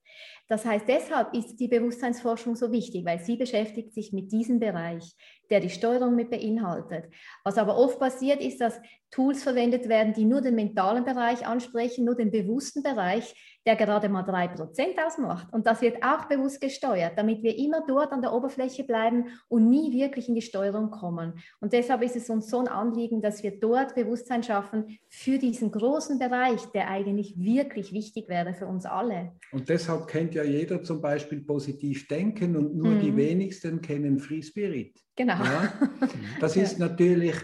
Das 0.47 0.65
heißt, 0.65 0.87
deshalb 0.87 1.33
ist 1.33 1.57
die 1.57 1.67
Bewusstseinsforschung 1.67 2.55
so 2.55 2.71
wichtig, 2.71 3.05
weil 3.05 3.19
sie 3.19 3.35
beschäftigt 3.35 3.93
sich 3.93 4.13
mit 4.13 4.31
diesem 4.31 4.59
Bereich, 4.59 5.15
der 5.49 5.59
die 5.59 5.69
Steuerung 5.69 6.15
mit 6.15 6.29
beinhaltet. 6.29 7.13
Was 7.43 7.57
aber 7.57 7.77
oft 7.77 7.99
passiert, 7.99 8.41
ist, 8.41 8.61
dass 8.61 8.79
Tools 9.11 9.43
verwendet 9.43 9.89
werden, 9.89 10.13
die 10.13 10.25
nur 10.25 10.41
den 10.41 10.55
mentalen 10.55 11.03
Bereich 11.03 11.45
ansprechen, 11.45 12.05
nur 12.05 12.15
den 12.15 12.31
bewussten 12.31 12.83
Bereich, 12.83 13.35
der 13.65 13.75
gerade 13.75 14.09
mal 14.09 14.23
drei 14.23 14.47
Prozent 14.47 14.95
ausmacht. 15.05 15.47
Und 15.51 15.67
das 15.67 15.81
wird 15.81 16.03
auch 16.03 16.25
bewusst 16.25 16.61
gesteuert, 16.61 17.13
damit 17.17 17.43
wir 17.43 17.57
immer 17.57 17.83
dort 17.87 18.11
an 18.11 18.21
der 18.21 18.33
Oberfläche 18.33 18.83
bleiben 18.83 19.25
und 19.47 19.69
nie 19.69 19.91
wirklich 19.93 20.29
in 20.29 20.35
die 20.35 20.41
Steuerung 20.41 20.89
kommen. 20.91 21.33
Und 21.59 21.73
deshalb 21.73 22.01
ist 22.01 22.15
es 22.15 22.29
uns 22.29 22.49
so 22.49 22.59
ein 22.59 22.67
Anliegen, 22.67 23.21
dass 23.21 23.43
wir 23.43 23.59
dort 23.59 23.95
Bewusstsein 23.95 24.43
schaffen 24.43 24.97
für 25.07 25.37
diesen 25.37 25.71
großen 25.71 26.19
Bereich, 26.19 26.65
der 26.73 26.89
eigentlich 26.89 27.35
wirklich 27.37 27.93
wichtig 27.93 28.29
wäre 28.29 28.53
für 28.53 28.67
uns 28.67 28.85
alle. 28.85 29.33
Und 29.51 29.69
deshalb 29.69 30.07
kennt 30.07 30.35
ja 30.35 30.43
jeder 30.43 30.81
zum 30.83 31.01
Beispiel 31.01 31.41
positiv 31.41 32.07
denken 32.07 32.55
und 32.55 32.75
nur 32.75 32.91
mhm. 32.91 33.01
die 33.01 33.15
wenigsten 33.15 33.81
kennen 33.81 34.19
Free 34.19 34.41
Spirit. 34.41 34.99
Genau. 35.15 35.33
Ja? 35.33 35.73
Das 36.39 36.55
ist 36.55 36.79
natürlich 36.79 37.35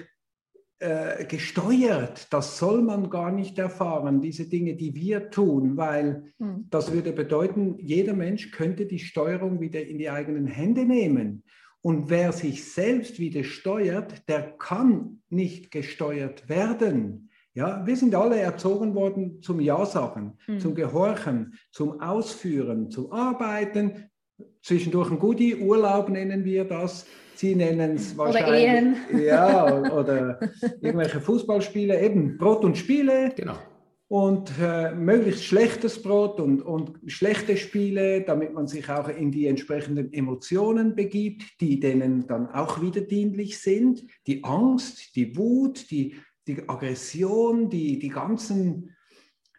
äh, 0.80 1.26
gesteuert. 1.26 2.28
Das 2.34 2.58
soll 2.58 2.82
man 2.82 3.10
gar 3.10 3.32
nicht 3.32 3.58
erfahren, 3.58 4.22
diese 4.22 4.50
Dinge, 4.50 4.76
die 4.76 4.94
wir 4.94 5.30
tun, 5.30 5.78
weil 5.78 6.34
hm. 6.38 6.68
das 6.70 6.92
würde 6.92 7.14
bedeuten, 7.14 7.78
jeder 7.80 8.14
Mensch 8.14 8.52
könnte 8.52 8.86
die 8.86 9.00
Steuerung 9.00 9.62
wieder 9.62 9.82
in 9.82 9.98
die 9.98 10.10
eigenen 10.10 10.48
Hände 10.48 10.86
nehmen. 10.86 11.44
Und 11.82 12.10
wer 12.10 12.34
sich 12.34 12.74
selbst 12.74 13.20
wieder 13.20 13.44
steuert, 13.44 14.28
der 14.28 14.52
kann 14.58 15.22
nicht 15.30 15.72
gesteuert 15.72 16.50
werden. 16.50 17.30
Ja, 17.54 17.86
wir 17.86 17.96
sind 17.96 18.14
alle 18.14 18.38
erzogen 18.38 18.96
worden 18.96 19.42
zum 19.42 19.62
Ja-Sagen, 19.62 20.38
hm. 20.46 20.60
zum 20.60 20.76
Gehorchen, 20.76 21.54
zum 21.72 22.02
Ausführen, 22.02 22.92
zum 22.92 23.14
Arbeiten, 23.14 24.10
zwischendurch 24.62 25.12
ein 25.12 25.20
Goodie, 25.20 25.56
Urlaub 25.56 26.10
nennen 26.10 26.44
wir 26.44 26.66
das. 26.66 27.06
Sie 27.36 27.56
nennen 27.56 27.96
es 27.96 28.18
wahrscheinlich. 28.18 28.48
Oder 28.48 28.58
Ehen. 28.58 28.96
Ja, 29.26 29.94
oder 29.94 30.40
irgendwelche 30.82 31.20
Fußballspiele, 31.20 32.02
eben 32.02 32.38
Brot 32.38 32.64
und 32.64 32.78
Spiele. 32.78 33.34
Genau. 33.36 33.58
Und 34.08 34.52
äh, 34.62 34.94
möglichst 34.94 35.44
schlechtes 35.46 36.02
Brot 36.02 36.40
und, 36.40 36.62
und 36.62 37.00
schlechte 37.08 37.58
Spiele, 37.58 38.22
damit 38.22 38.54
man 38.54 38.68
sich 38.68 38.90
auch 38.90 39.10
in 39.10 39.32
die 39.32 39.48
entsprechenden 39.48 40.14
Emotionen 40.14 40.96
begibt, 40.96 41.60
die 41.60 41.80
denen 41.80 42.28
dann 42.28 42.48
auch 42.50 42.82
wieder 42.82 43.02
dienlich 43.02 43.60
sind. 43.60 44.06
Die 44.28 44.44
Angst, 44.44 45.16
die 45.16 45.36
Wut, 45.36 45.90
die, 45.90 46.16
die 46.48 46.70
Aggression, 46.70 47.70
die, 47.70 47.98
die 47.98 48.10
ganzen 48.10 48.95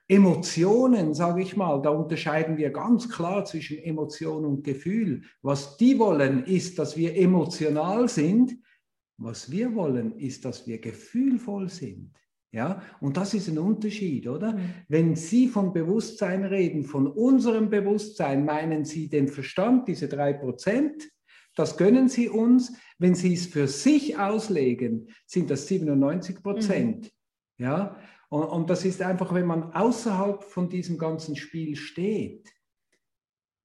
Emotionen, 0.08 1.14
sage 1.14 1.42
ich 1.42 1.56
mal, 1.56 1.82
da 1.82 1.90
unterscheiden 1.90 2.56
wir 2.56 2.70
ganz 2.70 3.08
klar 3.08 3.44
zwischen 3.44 3.78
Emotion 3.78 4.44
und 4.44 4.62
Gefühl. 4.62 5.22
Was 5.42 5.76
die 5.76 5.98
wollen, 5.98 6.44
ist, 6.44 6.78
dass 6.78 6.96
wir 6.96 7.16
emotional 7.16 8.08
sind. 8.08 8.56
Was 9.18 9.50
wir 9.50 9.74
wollen, 9.74 10.12
ist, 10.16 10.44
dass 10.44 10.66
wir 10.66 10.80
gefühlvoll 10.80 11.68
sind. 11.68 12.12
Ja, 12.52 12.82
und 13.00 13.16
das 13.16 13.34
ist 13.34 13.48
ein 13.48 13.58
Unterschied, 13.58 14.28
oder? 14.28 14.52
Mhm. 14.52 14.60
Wenn 14.88 15.16
Sie 15.16 15.48
von 15.48 15.72
Bewusstsein 15.72 16.44
reden, 16.44 16.84
von 16.84 17.06
unserem 17.06 17.68
Bewusstsein, 17.68 18.44
meinen 18.44 18.84
Sie 18.84 19.08
den 19.08 19.28
Verstand, 19.28 19.88
diese 19.88 20.08
drei 20.08 20.32
Prozent? 20.32 21.10
Das 21.54 21.76
gönnen 21.76 22.08
Sie 22.08 22.28
uns. 22.28 22.72
Wenn 22.98 23.14
Sie 23.14 23.34
es 23.34 23.46
für 23.46 23.66
sich 23.66 24.18
auslegen, 24.18 25.08
sind 25.26 25.50
das 25.50 25.66
97 25.66 26.42
Prozent. 26.42 27.04
Mhm. 27.58 27.64
Ja, 27.64 27.96
und, 28.28 28.44
und 28.44 28.70
das 28.70 28.84
ist 28.84 29.02
einfach, 29.02 29.32
wenn 29.32 29.46
man 29.46 29.72
außerhalb 29.72 30.42
von 30.42 30.68
diesem 30.68 30.98
ganzen 30.98 31.36
Spiel 31.36 31.76
steht, 31.76 32.52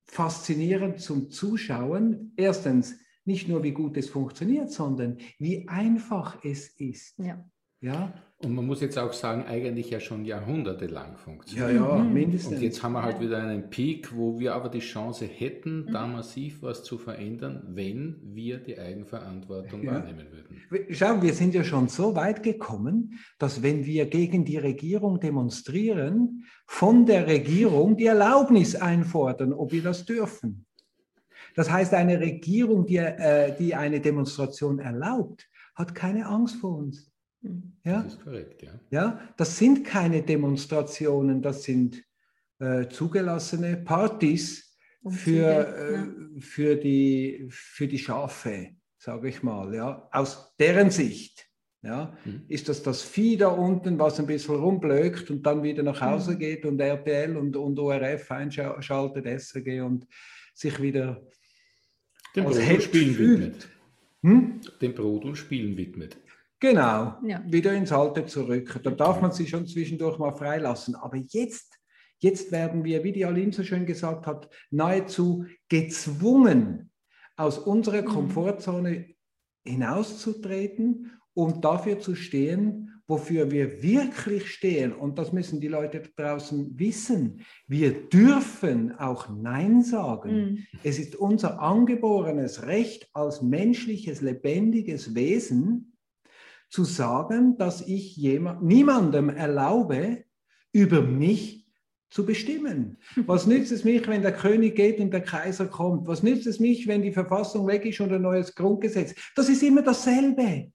faszinierend 0.05 0.99
zum 0.99 1.29
Zuschauen. 1.29 2.33
Erstens, 2.35 2.99
nicht 3.23 3.47
nur 3.47 3.63
wie 3.63 3.71
gut 3.71 3.97
es 3.97 4.09
funktioniert, 4.09 4.71
sondern 4.71 5.17
wie 5.37 5.67
einfach 5.67 6.43
es 6.43 6.69
ist. 6.79 7.17
Ja. 7.19 7.49
Ja? 7.81 8.13
Und 8.43 8.55
man 8.55 8.65
muss 8.65 8.81
jetzt 8.81 8.97
auch 8.97 9.13
sagen, 9.13 9.45
eigentlich 9.45 9.91
ja 9.91 9.99
schon 9.99 10.25
jahrhundertelang 10.25 11.15
funktioniert. 11.17 11.73
Ja, 11.73 11.97
ja, 11.97 12.03
mhm. 12.03 12.13
mindestens. 12.13 12.57
Und 12.57 12.61
jetzt 12.61 12.81
haben 12.81 12.93
wir 12.93 13.03
halt 13.03 13.19
wieder 13.19 13.37
einen 13.37 13.69
Peak, 13.69 14.15
wo 14.15 14.39
wir 14.39 14.55
aber 14.55 14.69
die 14.69 14.79
Chance 14.79 15.25
hätten, 15.25 15.85
mhm. 15.85 15.91
da 15.91 16.07
massiv 16.07 16.63
was 16.63 16.83
zu 16.83 16.97
verändern, 16.97 17.61
wenn 17.67 18.19
wir 18.23 18.57
die 18.57 18.79
Eigenverantwortung 18.79 19.83
ja. 19.83 19.93
wahrnehmen 19.93 20.25
würden. 20.31 20.85
Schau, 20.89 21.21
wir 21.21 21.33
sind 21.33 21.53
ja 21.53 21.63
schon 21.63 21.87
so 21.87 22.15
weit 22.15 22.41
gekommen, 22.41 23.19
dass 23.37 23.61
wenn 23.61 23.85
wir 23.85 24.07
gegen 24.07 24.43
die 24.43 24.57
Regierung 24.57 25.19
demonstrieren, 25.19 26.45
von 26.65 27.05
der 27.05 27.27
Regierung 27.27 27.97
die 27.97 28.05
Erlaubnis 28.05 28.75
einfordern, 28.75 29.53
ob 29.53 29.71
wir 29.71 29.83
das 29.83 30.05
dürfen. 30.05 30.65
Das 31.55 31.69
heißt, 31.69 31.93
eine 31.93 32.19
Regierung, 32.19 32.85
die, 32.85 32.97
äh, 32.97 33.55
die 33.57 33.75
eine 33.75 33.99
Demonstration 33.99 34.79
erlaubt, 34.79 35.47
hat 35.75 35.93
keine 35.93 36.27
Angst 36.27 36.55
vor 36.55 36.77
uns. 36.77 37.10
Ja? 37.83 38.03
Das 38.03 38.13
ist 38.13 38.23
korrekt, 38.23 38.63
ja. 38.63 38.79
Ja, 38.91 39.19
das 39.37 39.57
sind 39.57 39.85
keine 39.85 40.21
Demonstrationen, 40.21 41.41
das 41.41 41.63
sind 41.63 42.03
äh, 42.59 42.87
zugelassene 42.87 43.77
Partys 43.77 44.77
für, 45.09 45.47
äh, 45.47 45.95
ja. 45.95 46.07
für, 46.39 46.75
die, 46.75 47.47
für 47.49 47.87
die 47.87 47.97
Schafe, 47.97 48.69
sage 48.97 49.29
ich 49.29 49.41
mal, 49.41 49.73
ja, 49.73 50.07
aus 50.11 50.55
deren 50.59 50.91
Sicht. 50.91 51.47
Ja, 51.83 52.15
mhm. 52.25 52.43
Ist 52.47 52.69
das 52.69 52.83
das 52.83 53.01
Vieh 53.01 53.37
da 53.37 53.47
unten, 53.47 53.97
was 53.97 54.19
ein 54.19 54.27
bisschen 54.27 54.55
rumblökt 54.55 55.31
und 55.31 55.43
dann 55.43 55.63
wieder 55.63 55.81
nach 55.81 55.99
Hause 55.99 56.33
mhm. 56.33 56.39
geht 56.39 56.65
und 56.65 56.79
RTL 56.79 57.35
und, 57.35 57.55
und 57.55 57.79
ORF 57.79 58.29
einschaltet, 58.29 59.25
SRG 59.25 59.81
und 59.81 60.05
sich 60.53 60.79
wieder 60.79 61.25
dem 62.35 62.45
Brot 62.45 62.57
und 62.57 62.83
Spielen 62.83 63.17
widmet. 63.17 63.69
Hm? 64.21 64.61
Dem 64.79 64.93
Brot 64.93 65.25
und 65.25 65.35
Spielen 65.35 65.75
widmet. 65.75 66.17
Genau, 66.61 67.15
ja. 67.23 67.43
wieder 67.47 67.73
ins 67.73 67.91
Alte 67.91 68.27
zurück. 68.27 68.79
Da 68.83 68.91
darf 68.91 69.19
man 69.19 69.31
sich 69.31 69.49
schon 69.49 69.65
zwischendurch 69.65 70.19
mal 70.19 70.31
freilassen. 70.31 70.93
Aber 70.93 71.17
jetzt, 71.17 71.79
jetzt 72.19 72.51
werden 72.51 72.83
wir, 72.83 73.03
wie 73.03 73.11
die 73.11 73.25
Aline 73.25 73.51
so 73.51 73.63
schön 73.63 73.87
gesagt 73.87 74.27
hat, 74.27 74.47
nahezu 74.69 75.45
gezwungen, 75.69 76.91
aus 77.35 77.57
unserer 77.57 78.03
mhm. 78.03 78.05
Komfortzone 78.05 79.07
hinauszutreten 79.65 81.11
und 81.33 81.65
dafür 81.65 81.99
zu 81.99 82.13
stehen, 82.13 83.01
wofür 83.07 83.49
wir 83.49 83.81
wirklich 83.81 84.51
stehen, 84.51 84.93
und 84.93 85.17
das 85.17 85.33
müssen 85.33 85.59
die 85.59 85.67
Leute 85.67 86.03
draußen 86.15 86.77
wissen, 86.79 87.41
wir 87.67 88.07
dürfen 88.07 88.97
auch 88.99 89.29
Nein 89.29 89.81
sagen. 89.81 90.35
Mhm. 90.35 90.57
Es 90.83 90.99
ist 90.99 91.15
unser 91.15 91.59
angeborenes 91.59 92.67
Recht 92.67 93.09
als 93.13 93.41
menschliches, 93.41 94.21
lebendiges 94.21 95.15
Wesen, 95.15 95.90
zu 96.71 96.85
sagen, 96.85 97.57
dass 97.57 97.81
ich 97.81 98.15
jemand, 98.15 98.63
niemandem 98.63 99.29
erlaube, 99.29 100.23
über 100.71 101.01
mich 101.01 101.67
zu 102.09 102.25
bestimmen. 102.25 102.97
Was 103.27 103.45
nützt 103.45 103.71
es 103.71 103.83
mich, 103.83 104.07
wenn 104.07 104.21
der 104.21 104.33
König 104.33 104.75
geht 104.75 104.99
und 104.99 105.11
der 105.11 105.21
Kaiser 105.21 105.67
kommt? 105.67 106.07
Was 106.07 106.23
nützt 106.23 106.47
es 106.47 106.59
mich, 106.59 106.87
wenn 106.87 107.01
die 107.01 107.11
Verfassung 107.11 107.67
weg 107.67 107.85
ist 107.85 107.99
und 107.99 108.11
ein 108.11 108.21
neues 108.21 108.55
Grundgesetz? 108.55 109.13
Das 109.35 109.49
ist 109.49 109.63
immer 109.63 109.81
dasselbe. 109.81 110.71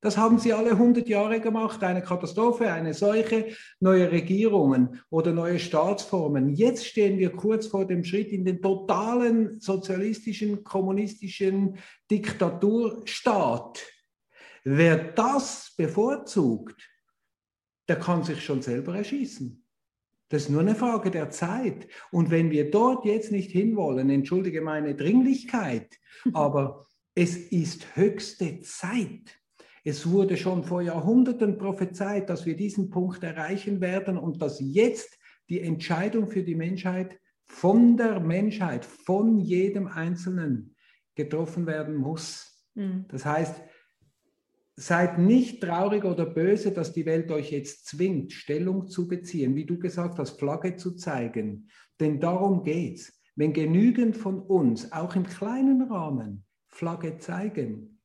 Das 0.00 0.18
haben 0.18 0.38
sie 0.38 0.52
alle 0.52 0.72
100 0.72 1.08
Jahre 1.08 1.40
gemacht. 1.40 1.82
Eine 1.82 2.02
Katastrophe, 2.02 2.70
eine 2.70 2.92
Seuche, 2.92 3.46
neue 3.80 4.12
Regierungen 4.12 5.00
oder 5.08 5.32
neue 5.32 5.58
Staatsformen. 5.58 6.50
Jetzt 6.50 6.86
stehen 6.86 7.18
wir 7.18 7.32
kurz 7.32 7.66
vor 7.66 7.86
dem 7.86 8.04
Schritt 8.04 8.28
in 8.28 8.44
den 8.44 8.60
totalen 8.60 9.58
sozialistischen, 9.60 10.62
kommunistischen 10.62 11.78
Diktaturstaat. 12.10 13.82
Wer 14.64 15.12
das 15.12 15.74
bevorzugt, 15.76 16.90
der 17.88 17.96
kann 17.96 18.24
sich 18.24 18.42
schon 18.42 18.62
selber 18.62 18.96
erschießen. 18.96 19.62
Das 20.30 20.44
ist 20.44 20.48
nur 20.48 20.62
eine 20.62 20.74
Frage 20.74 21.10
der 21.10 21.30
Zeit. 21.30 21.86
Und 22.10 22.30
wenn 22.30 22.50
wir 22.50 22.70
dort 22.70 23.04
jetzt 23.04 23.30
nicht 23.30 23.50
hinwollen, 23.50 24.08
entschuldige 24.08 24.62
meine 24.62 24.94
Dringlichkeit, 24.94 25.94
aber 26.32 26.86
es 27.14 27.36
ist 27.36 27.94
höchste 27.94 28.60
Zeit. 28.60 29.38
Es 29.84 30.08
wurde 30.10 30.38
schon 30.38 30.64
vor 30.64 30.80
Jahrhunderten 30.80 31.58
prophezeit, 31.58 32.30
dass 32.30 32.46
wir 32.46 32.56
diesen 32.56 32.88
Punkt 32.88 33.22
erreichen 33.22 33.82
werden 33.82 34.16
und 34.16 34.40
dass 34.40 34.58
jetzt 34.60 35.18
die 35.50 35.60
Entscheidung 35.60 36.26
für 36.26 36.42
die 36.42 36.54
Menschheit 36.54 37.20
von 37.44 37.98
der 37.98 38.18
Menschheit, 38.20 38.86
von 38.86 39.38
jedem 39.38 39.86
Einzelnen 39.86 40.74
getroffen 41.14 41.66
werden 41.66 41.94
muss. 41.94 42.66
Mhm. 42.74 43.04
Das 43.08 43.26
heißt, 43.26 43.60
seid 44.76 45.18
nicht 45.18 45.62
traurig 45.62 46.04
oder 46.04 46.26
böse, 46.26 46.72
dass 46.72 46.92
die 46.92 47.06
Welt 47.06 47.30
euch 47.30 47.52
jetzt 47.52 47.86
zwingt, 47.86 48.32
Stellung 48.32 48.88
zu 48.88 49.06
beziehen, 49.06 49.54
wie 49.54 49.66
du 49.66 49.78
gesagt 49.78 50.18
hast, 50.18 50.38
Flagge 50.38 50.76
zu 50.76 50.96
zeigen. 50.96 51.68
Denn 52.00 52.20
darum 52.20 52.64
geht 52.64 52.98
es. 52.98 53.20
Wenn 53.36 53.52
genügend 53.52 54.16
von 54.16 54.40
uns, 54.40 54.92
auch 54.92 55.16
im 55.16 55.26
kleinen 55.26 55.82
Rahmen, 55.82 56.44
Flagge 56.68 57.18
zeigen, 57.18 58.00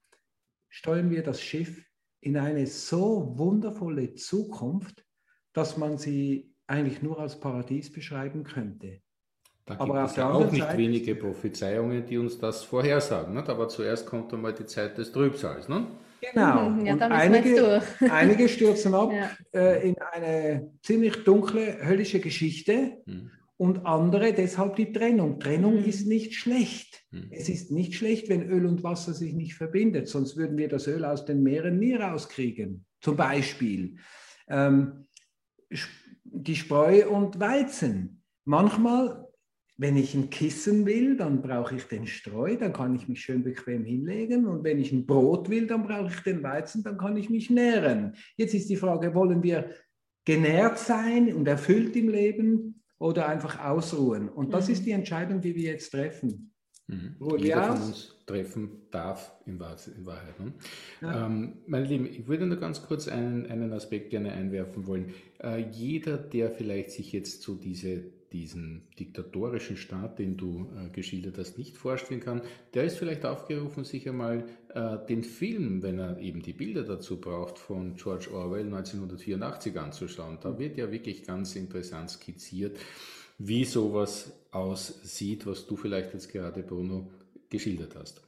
steuern 0.70 1.10
wir 1.10 1.24
das 1.24 1.42
Schiff 1.42 1.84
in 2.22 2.38
eine 2.38 2.68
so 2.68 3.34
wundervolle 3.38 4.14
Zukunft, 4.14 5.06
dass 5.54 5.78
man 5.78 5.98
sie 5.98 6.54
eigentlich 6.68 7.02
nur 7.02 7.20
als 7.20 7.40
Paradies 7.40 7.92
beschreiben 7.92 8.44
könnte. 8.44 9.02
Da 9.66 9.76
gibt 9.76 9.90
Aber 9.90 10.04
es 10.04 10.16
ja 10.16 10.32
auch 10.32 10.52
nicht 10.52 10.64
Seite, 10.64 10.78
wenige 10.78 11.16
Prophezeiungen, 11.16 12.06
die 12.06 12.18
uns 12.18 12.40
das 12.40 12.64
vorhersagen. 12.64 13.36
Nicht? 13.36 13.50
Aber 13.50 13.70
zuerst 13.70 14.06
kommt 14.06 14.34
einmal 14.34 14.54
die 14.54 14.66
Zeit 14.66 14.98
des 14.98 15.12
Trübsals. 15.12 15.70
Ne? 15.70 15.88
Genau. 16.22 16.78
Ja, 16.84 16.94
und 16.94 17.02
einige, 17.02 17.82
einige 18.12 18.50
stürzen 18.50 18.94
ab 18.94 19.12
ja. 19.12 19.30
äh, 19.54 19.90
in 19.90 19.96
eine 20.12 20.72
ziemlich 20.82 21.24
dunkle, 21.24 21.86
höllische 21.86 22.20
Geschichte. 22.20 22.98
Hm 23.06 23.32
und 23.60 23.86
andere 23.86 24.32
deshalb 24.32 24.78
die 24.78 24.94
Trennung. 24.94 25.38
Trennung 25.38 25.82
mhm. 25.82 25.84
ist 25.84 26.08
nicht 26.08 26.34
schlecht. 26.34 27.04
Mhm. 27.12 27.28
Es 27.30 27.50
ist 27.50 27.72
nicht 27.72 27.94
schlecht, 27.94 28.30
wenn 28.30 28.50
Öl 28.50 28.66
und 28.66 28.84
Wasser 28.84 29.14
sich 29.14 29.34
nicht 29.34 29.54
verbindet, 29.54 30.08
sonst 30.08 30.38
würden 30.38 30.58
wir 30.58 30.70
das 30.70 30.88
Öl 30.88 31.04
aus 31.04 31.26
den 31.26 31.44
Meeren 31.44 31.78
nie 31.78 31.94
rauskriegen. 31.94 32.86
Zum 33.02 33.18
Beispiel 33.18 33.98
ähm, 34.48 35.08
die 36.24 36.56
Spreu 36.56 37.10
und 37.10 37.42
Weizen. 37.42 38.24
Manchmal, 38.46 39.28
wenn 39.80 39.96
ich 39.96 40.14
ein 40.14 40.30
Kissen 40.30 40.86
will, 40.86 41.16
dann 41.16 41.42
brauche 41.42 41.78
ich 41.78 41.86
den 41.86 42.06
Streu, 42.06 42.58
dann 42.58 42.74
kann 42.74 42.96
ich 42.96 43.08
mich 43.08 43.22
schön 43.22 43.46
bequem 43.46 43.86
hinlegen. 43.86 44.46
Und 44.46 44.66
wenn 44.66 44.78
ich 44.78 44.92
ein 44.92 45.06
Brot 45.06 45.50
will, 45.50 45.68
dann 45.68 45.84
brauche 45.84 46.12
ich 46.14 46.20
den 46.20 46.44
Weizen, 46.44 46.84
dann 46.84 46.98
kann 46.98 47.16
ich 47.16 47.30
mich 47.30 47.50
nähren. 47.50 48.14
Jetzt 48.36 48.54
ist 48.54 48.70
die 48.70 48.76
Frage, 48.76 49.16
wollen 49.16 49.42
wir 49.42 49.70
genährt 50.26 50.78
sein 50.78 51.34
und 51.34 51.48
erfüllt 51.48 51.96
im 51.96 52.10
Leben 52.10 52.84
oder 52.98 53.30
einfach 53.30 53.64
ausruhen. 53.64 54.28
Und 54.28 54.54
das 54.54 54.68
mhm. 54.68 54.74
ist 54.74 54.86
die 54.86 54.92
Entscheidung, 54.92 55.40
die 55.40 55.56
wir 55.56 55.72
jetzt 55.72 55.92
treffen. 55.92 56.54
Mhm. 56.88 57.16
Jeder 57.38 57.64
von 57.64 57.82
uns 57.88 58.18
treffen 58.26 58.82
darf 58.92 59.32
in 59.46 59.62
Wahrheit. 59.62 60.40
Ne? 60.42 60.54
Ja. 61.02 61.26
Ähm, 61.26 61.60
meine 61.68 61.86
Lieben, 61.86 62.06
ich 62.06 62.28
würde 62.28 62.46
nur 62.46 62.58
ganz 62.58 62.86
kurz 62.86 63.08
einen, 63.08 63.46
einen 63.46 63.72
Aspekt 63.72 64.10
gerne 64.10 64.34
einwerfen 64.34 64.88
wollen. 64.88 65.14
Äh, 65.42 65.70
jeder, 65.72 66.18
der 66.18 66.52
vielleicht 66.52 66.92
sich 66.92 67.14
jetzt 67.14 67.44
so 67.44 67.56
diese 67.56 68.19
diesen 68.32 68.84
diktatorischen 69.00 69.78
Staat, 69.78 70.20
den 70.20 70.38
du 70.38 70.70
äh, 70.78 70.90
geschildert 70.90 71.38
hast, 71.38 71.58
nicht 71.58 71.78
vorstellen 71.78 72.20
kann, 72.20 72.42
der 72.74 72.84
ist 72.84 72.98
vielleicht 72.98 73.26
aufgerufen, 73.26 73.84
sich 73.84 74.08
einmal 74.08 74.46
äh, 74.74 74.98
den 75.08 75.24
Film, 75.24 75.82
wenn 75.82 76.00
er 76.00 76.20
eben 76.20 76.42
die 76.42 76.54
Bilder 76.54 76.84
dazu 76.84 77.20
braucht, 77.20 77.58
von 77.58 77.96
George 77.96 78.30
Orwell 78.32 78.66
1984 78.66 79.80
anzuschauen. 79.80 80.38
Da 80.42 80.58
wird 80.60 80.78
ja 80.78 80.92
wirklich 80.92 81.24
ganz 81.24 81.56
interessant 81.56 82.12
skizziert, 82.12 82.78
wie 83.38 83.66
sowas 83.66 84.34
aussieht, 84.52 85.46
was 85.46 85.66
du 85.66 85.76
vielleicht 85.76 86.14
jetzt 86.14 86.32
gerade, 86.32 86.62
Bruno, 86.62 87.10
geschildert 87.50 87.96
hast. 87.96 88.22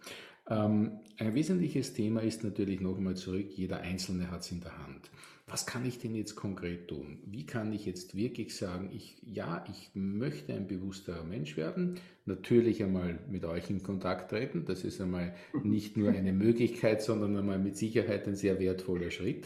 Ähm, 0.50 1.00
ein 1.18 1.36
wesentliches 1.36 1.94
Thema 1.94 2.22
ist 2.22 2.44
natürlich 2.44 2.82
nochmal 2.82 3.16
zurück, 3.16 3.48
jeder 3.56 3.82
Einzelne 3.82 4.32
hat 4.32 4.42
es 4.42 4.52
in 4.52 4.62
der 4.62 4.78
Hand 4.78 5.10
was 5.52 5.66
kann 5.66 5.86
ich 5.86 6.00
denn 6.00 6.16
jetzt 6.16 6.38
konkret 6.38 6.88
tun? 6.88 7.18
Wie 7.26 7.46
kann 7.46 7.74
ich 7.74 7.86
jetzt 7.86 8.16
wirklich 8.16 8.56
sagen, 8.56 8.90
ich, 8.94 9.18
ja, 9.22 9.66
ich 9.70 9.92
möchte 9.94 10.54
ein 10.54 10.66
bewussterer 10.66 11.26
Mensch 11.26 11.58
werden, 11.58 12.00
natürlich 12.26 12.82
einmal 12.82 13.20
mit 13.30 13.44
euch 13.44 13.70
in 13.70 13.84
Kontakt 13.84 14.32
treten, 14.32 14.64
das 14.66 14.86
ist 14.86 15.02
einmal 15.02 15.36
nicht 15.62 15.98
nur 15.98 16.12
eine 16.12 16.32
Möglichkeit, 16.32 17.02
sondern 17.02 17.36
einmal 17.36 17.60
mit 17.60 17.76
Sicherheit 17.76 18.28
ein 18.28 18.36
sehr 18.38 18.60
wertvoller 18.60 19.12
Schritt 19.12 19.46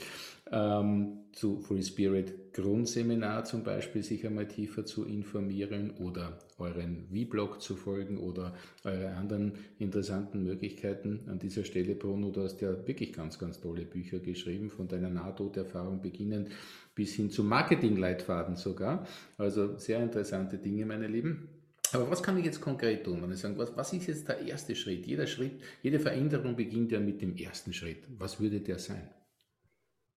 ähm, 0.52 1.20
zu 1.32 1.60
Free 1.60 1.82
Spirit 1.82 2.54
Grundseminar 2.54 3.44
zum 3.44 3.64
Beispiel 3.64 4.02
sich 4.02 4.26
einmal 4.26 4.48
tiefer 4.48 4.86
zu 4.86 5.04
informieren 5.04 5.92
oder 6.00 6.40
euren 6.58 7.06
V-Blog 7.10 7.62
zu 7.62 7.76
folgen 7.76 8.18
oder 8.18 8.54
eure 8.86 9.12
anderen 9.12 9.54
interessanten 9.78 10.44
Möglichkeiten. 10.44 11.26
An 11.28 11.40
dieser 11.40 11.66
Stelle, 11.66 11.96
Bruno, 11.96 12.30
du 12.30 12.44
hast 12.44 12.62
ja 12.62 12.72
wirklich 12.88 13.12
ganz, 13.12 13.38
ganz 13.38 13.60
tolle 13.60 13.84
Bücher 13.84 14.20
geschrieben, 14.20 14.70
von 14.70 14.88
deiner 14.88 15.10
Nahtoderfahrung 15.10 16.02
beginnend 16.02 16.50
bis 16.94 17.14
hin 17.14 17.30
zum 17.30 17.50
Marketingleitfaden 17.50 18.56
sogar. 18.56 19.06
Also 19.38 19.78
sehr 19.78 20.02
interessante 20.02 20.58
Dinge, 20.58 20.86
meine 20.86 21.08
Lieben. 21.08 21.50
Aber 21.92 22.10
was 22.10 22.24
kann 22.24 22.38
ich 22.38 22.46
jetzt 22.46 22.62
konkret 22.62 23.04
tun? 23.04 23.22
Wenn 23.22 23.32
ich 23.32 23.40
sagen, 23.40 23.58
was, 23.58 23.76
was 23.76 23.92
ist 23.92 24.08
jetzt 24.08 24.28
der 24.30 24.40
erste 24.40 24.76
Schritt? 24.76 25.06
Jeder 25.06 25.28
Schritt, 25.28 25.60
jede 25.84 26.00
Veränderung 26.00 26.56
beginnt 26.56 26.92
ja 26.92 27.00
mit 27.00 27.22
dem 27.22 27.36
ersten 27.36 27.74
Schritt. 27.74 28.04
Was 28.18 28.40
würde 28.40 28.62
der 28.62 28.80
sein? 28.80 29.10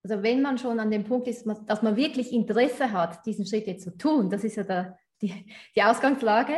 Also 0.03 0.23
wenn 0.23 0.41
man 0.41 0.57
schon 0.57 0.79
an 0.79 0.91
dem 0.91 1.03
Punkt 1.03 1.27
ist, 1.27 1.45
dass 1.65 1.81
man 1.81 1.95
wirklich 1.95 2.31
Interesse 2.31 2.91
hat, 2.91 3.25
diesen 3.25 3.45
Schritt 3.45 3.67
jetzt 3.67 3.83
zu 3.83 3.97
tun, 3.97 4.29
das 4.29 4.43
ist 4.43 4.55
ja 4.55 4.63
der, 4.63 4.97
die, 5.21 5.45
die 5.75 5.83
Ausgangslage, 5.83 6.53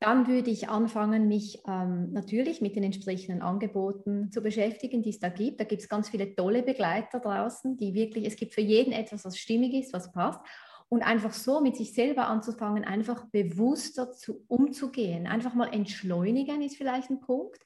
dann 0.00 0.28
würde 0.28 0.50
ich 0.50 0.68
anfangen, 0.68 1.26
mich 1.26 1.60
ähm, 1.66 2.12
natürlich 2.12 2.60
mit 2.60 2.76
den 2.76 2.84
entsprechenden 2.84 3.42
Angeboten 3.42 4.30
zu 4.30 4.42
beschäftigen, 4.42 5.02
die 5.02 5.10
es 5.10 5.18
da 5.18 5.28
gibt. 5.28 5.58
Da 5.58 5.64
gibt 5.64 5.82
es 5.82 5.88
ganz 5.88 6.08
viele 6.08 6.36
tolle 6.36 6.62
Begleiter 6.62 7.18
draußen, 7.18 7.76
die 7.76 7.94
wirklich, 7.94 8.24
es 8.24 8.36
gibt 8.36 8.54
für 8.54 8.60
jeden 8.60 8.92
etwas, 8.92 9.24
was 9.24 9.36
stimmig 9.36 9.74
ist, 9.74 9.92
was 9.92 10.12
passt. 10.12 10.40
Und 10.88 11.02
einfach 11.02 11.32
so 11.32 11.60
mit 11.60 11.76
sich 11.76 11.92
selber 11.92 12.28
anzufangen, 12.28 12.84
einfach 12.84 13.26
bewusster 13.30 14.12
zu, 14.12 14.44
umzugehen. 14.46 15.26
Einfach 15.26 15.54
mal 15.54 15.74
entschleunigen 15.74 16.62
ist 16.62 16.76
vielleicht 16.76 17.10
ein 17.10 17.20
Punkt 17.20 17.60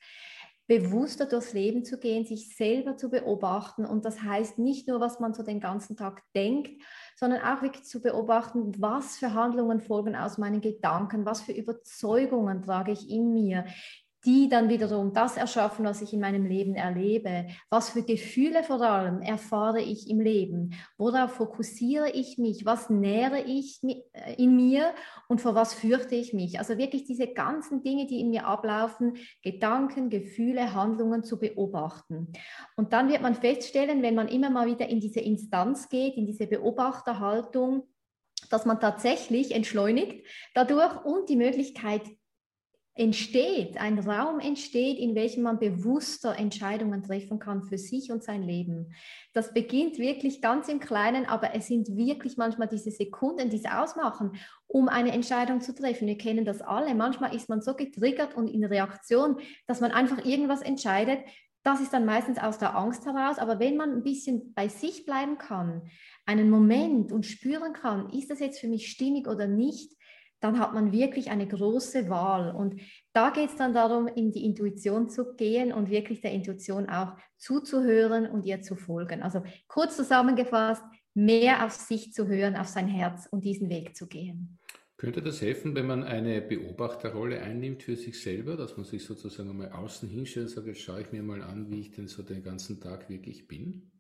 bewusster 0.67 1.27
durchs 1.27 1.53
Leben 1.53 1.85
zu 1.85 1.99
gehen, 1.99 2.25
sich 2.25 2.57
selber 2.57 2.97
zu 2.97 3.11
beobachten. 3.11 3.85
Und 3.85 4.05
das 4.05 4.23
heißt 4.23 4.59
nicht 4.59 4.89
nur, 4.89 5.01
was 5.01 5.21
man 5.21 5.35
so 5.35 5.43
den 5.43 5.61
ganzen 5.61 5.97
Tag 5.97 6.23
denkt, 6.35 6.83
sondern 7.17 7.43
auch 7.43 7.63
wirklich 7.63 7.85
zu 7.85 8.01
beobachten, 8.01 8.73
was 8.81 9.17
für 9.17 9.35
Handlungen 9.35 9.81
folgen 9.81 10.15
aus 10.15 10.39
meinen 10.39 10.61
Gedanken, 10.61 11.27
was 11.27 11.43
für 11.43 11.53
Überzeugungen 11.53 12.63
trage 12.63 12.93
ich 12.93 13.11
in 13.11 13.33
mir. 13.33 13.67
Die 14.25 14.49
dann 14.49 14.69
wiederum 14.69 15.13
das 15.13 15.37
erschaffen, 15.37 15.85
was 15.85 16.01
ich 16.01 16.13
in 16.13 16.21
meinem 16.21 16.47
Leben 16.47 16.77
erlebe. 16.77 17.47
Was 17.71 17.91
für 17.91 18.03
Gefühle 18.03 18.63
vor 18.63 18.81
allem 18.81 19.21
erfahre 19.21 19.81
ich 19.81 20.09
im 20.09 20.21
Leben? 20.21 20.75
Worauf 20.97 21.33
fokussiere 21.33 22.11
ich 22.11 22.39
mich? 22.39 22.65
Was 22.65 22.89
nähere 22.89 23.41
ich 23.41 23.81
äh, 23.83 24.35
in 24.37 24.55
mir 24.55 24.95
und 25.29 25.41
vor 25.41 25.55
was 25.55 25.75
fürchte 25.75 26.15
ich 26.15 26.33
mich? 26.33 26.59
Also 26.61 26.79
wirklich 26.79 27.05
diese 27.05 27.27
ganzen 27.27 27.83
Dinge, 27.83 28.07
die 28.07 28.21
in 28.21 28.31
mir 28.31 28.47
ablaufen, 28.47 29.17
Gedanken, 29.43 30.09
Gefühle, 30.09 30.73
Handlungen 30.73 31.25
zu 31.25 31.41
beobachten. 31.41 32.33
Und 32.77 32.93
dann 32.93 33.09
wird 33.11 33.23
man 33.23 33.35
feststellen, 33.35 34.03
wenn 34.03 34.15
man 34.15 34.29
immer 34.29 34.51
mal 34.51 34.67
wieder 34.67 34.89
in 34.89 35.01
diese 35.01 35.21
Instanz 35.21 35.89
geht, 35.89 36.17
in 36.17 36.27
diese 36.27 36.47
Beobachterhaltung, 36.47 37.89
dass 38.51 38.67
man 38.67 38.81
tatsächlich 38.81 39.53
entschleunigt 39.53 40.27
dadurch 40.55 41.05
und 41.05 41.29
die 41.29 41.37
Möglichkeit 41.37 42.03
entsteht, 42.95 43.79
ein 43.79 43.99
Raum 43.99 44.39
entsteht, 44.39 44.99
in 44.99 45.15
welchem 45.15 45.43
man 45.43 45.59
bewusster 45.59 46.39
Entscheidungen 46.39 47.03
treffen 47.03 47.39
kann 47.39 47.63
für 47.63 47.79
sich 47.79 48.13
und 48.13 48.23
sein 48.23 48.43
Leben. 48.43 48.93
Das 49.33 49.55
beginnt 49.55 49.99
wirklich 49.99 50.43
ganz 50.43 50.69
im 50.69 50.79
Kleinen, 50.79 51.25
aber 51.25 51.55
es 51.55 51.69
sind 51.69 51.97
wirklich 51.97 52.37
manchmal 52.37 52.69
diese 52.69 52.91
Sekunden, 52.91 53.49
die 53.49 53.57
es 53.57 53.65
ausmachen, 53.65 54.33
um 54.67 54.89
eine 54.89 55.13
Entscheidung 55.13 55.63
zu 55.63 55.75
treffen. 55.75 56.07
Wir 56.07 56.19
kennen 56.19 56.45
das 56.45 56.61
alle. 56.61 56.95
Manchmal 56.95 57.35
ist 57.35 57.49
man 57.49 57.63
so 57.63 57.75
getriggert 57.75 58.35
und 58.37 58.49
in 58.49 58.65
Reaktion, 58.65 59.39
dass 59.67 59.81
man 59.81 59.93
einfach 59.93 60.25
irgendwas 60.27 60.61
entscheidet. 60.61 61.21
Das 61.63 61.81
ist 61.81 61.93
dann 61.95 62.05
meistens 62.05 62.39
aus 62.39 62.59
der 62.59 62.77
Angst 62.77 63.07
heraus, 63.07 63.39
aber 63.39 63.59
wenn 63.59 63.77
man 63.77 63.93
ein 63.93 64.03
bisschen 64.03 64.53
bei 64.53 64.69
sich 64.69 65.07
bleiben 65.07 65.39
kann, 65.39 65.83
einen 66.27 66.51
Moment 66.51 67.13
und 67.13 67.25
spüren 67.25 67.73
kann, 67.73 68.11
ist 68.11 68.31
das 68.31 68.41
jetzt 68.41 68.59
für 68.59 68.69
mich 68.69 68.91
stimmig 68.91 69.29
oder 69.29 69.47
nicht, 69.47 69.97
dann 70.43 70.59
hat 70.59 70.75
man 70.75 70.91
wirklich 70.91 71.31
eine 71.31 71.47
große 71.47 72.11
Wahl. 72.11 72.55
Und 72.55 72.81
da 73.13 73.31
geht 73.31 73.51
es 73.51 73.57
dann 73.57 73.73
darum, 73.73 74.09
in 74.09 74.33
die 74.33 74.45
Intuition 74.45 75.09
zu 75.09 75.35
gehen 75.37 75.73
und 75.73 75.89
wirklich 75.89 76.21
der 76.21 76.33
Intuition 76.33 76.89
auch 76.89 77.17
zuzuhören 77.37 78.27
und 78.27 78.45
ihr 78.45 78.61
zu 78.61 78.75
folgen. 78.75 79.23
Also 79.23 79.45
kurz 79.69 79.97
zusammengefasst, 79.97 80.83
mehr 81.15 81.65
auf 81.65 81.73
sich 81.73 82.13
zu 82.13 82.27
hören, 82.27 82.57
auf 82.57 82.67
sein 82.67 82.89
Herz 82.89 83.29
und 83.31 83.45
diesen 83.45 83.71
Weg 83.71 83.97
zu 83.97 84.09
gehen. 84.09 84.59
Könnte 84.97 85.23
das 85.23 85.41
helfen, 85.41 85.77
wenn 85.77 85.87
man 85.87 86.03
eine 86.03 86.41
Beobachterrolle 86.43 87.41
einnimmt 87.41 87.85
für 87.85 87.97
sich 87.97 88.21
selber, 88.21 88.57
dass 88.57 88.77
man 88.77 88.85
sich 88.85 89.05
sozusagen 89.05 89.51
einmal 89.51 89.71
außen 89.71 90.09
hinstellt 90.09 90.47
und 90.49 90.55
sagt, 90.55 90.67
jetzt 90.67 90.81
schaue 90.81 91.03
ich 91.03 91.13
mir 91.13 91.23
mal 91.23 91.43
an, 91.43 91.71
wie 91.71 91.81
ich 91.81 91.93
denn 91.93 92.09
so 92.09 92.23
den 92.25 92.43
ganzen 92.43 92.81
Tag 92.81 93.09
wirklich 93.09 93.47
bin? 93.47 93.92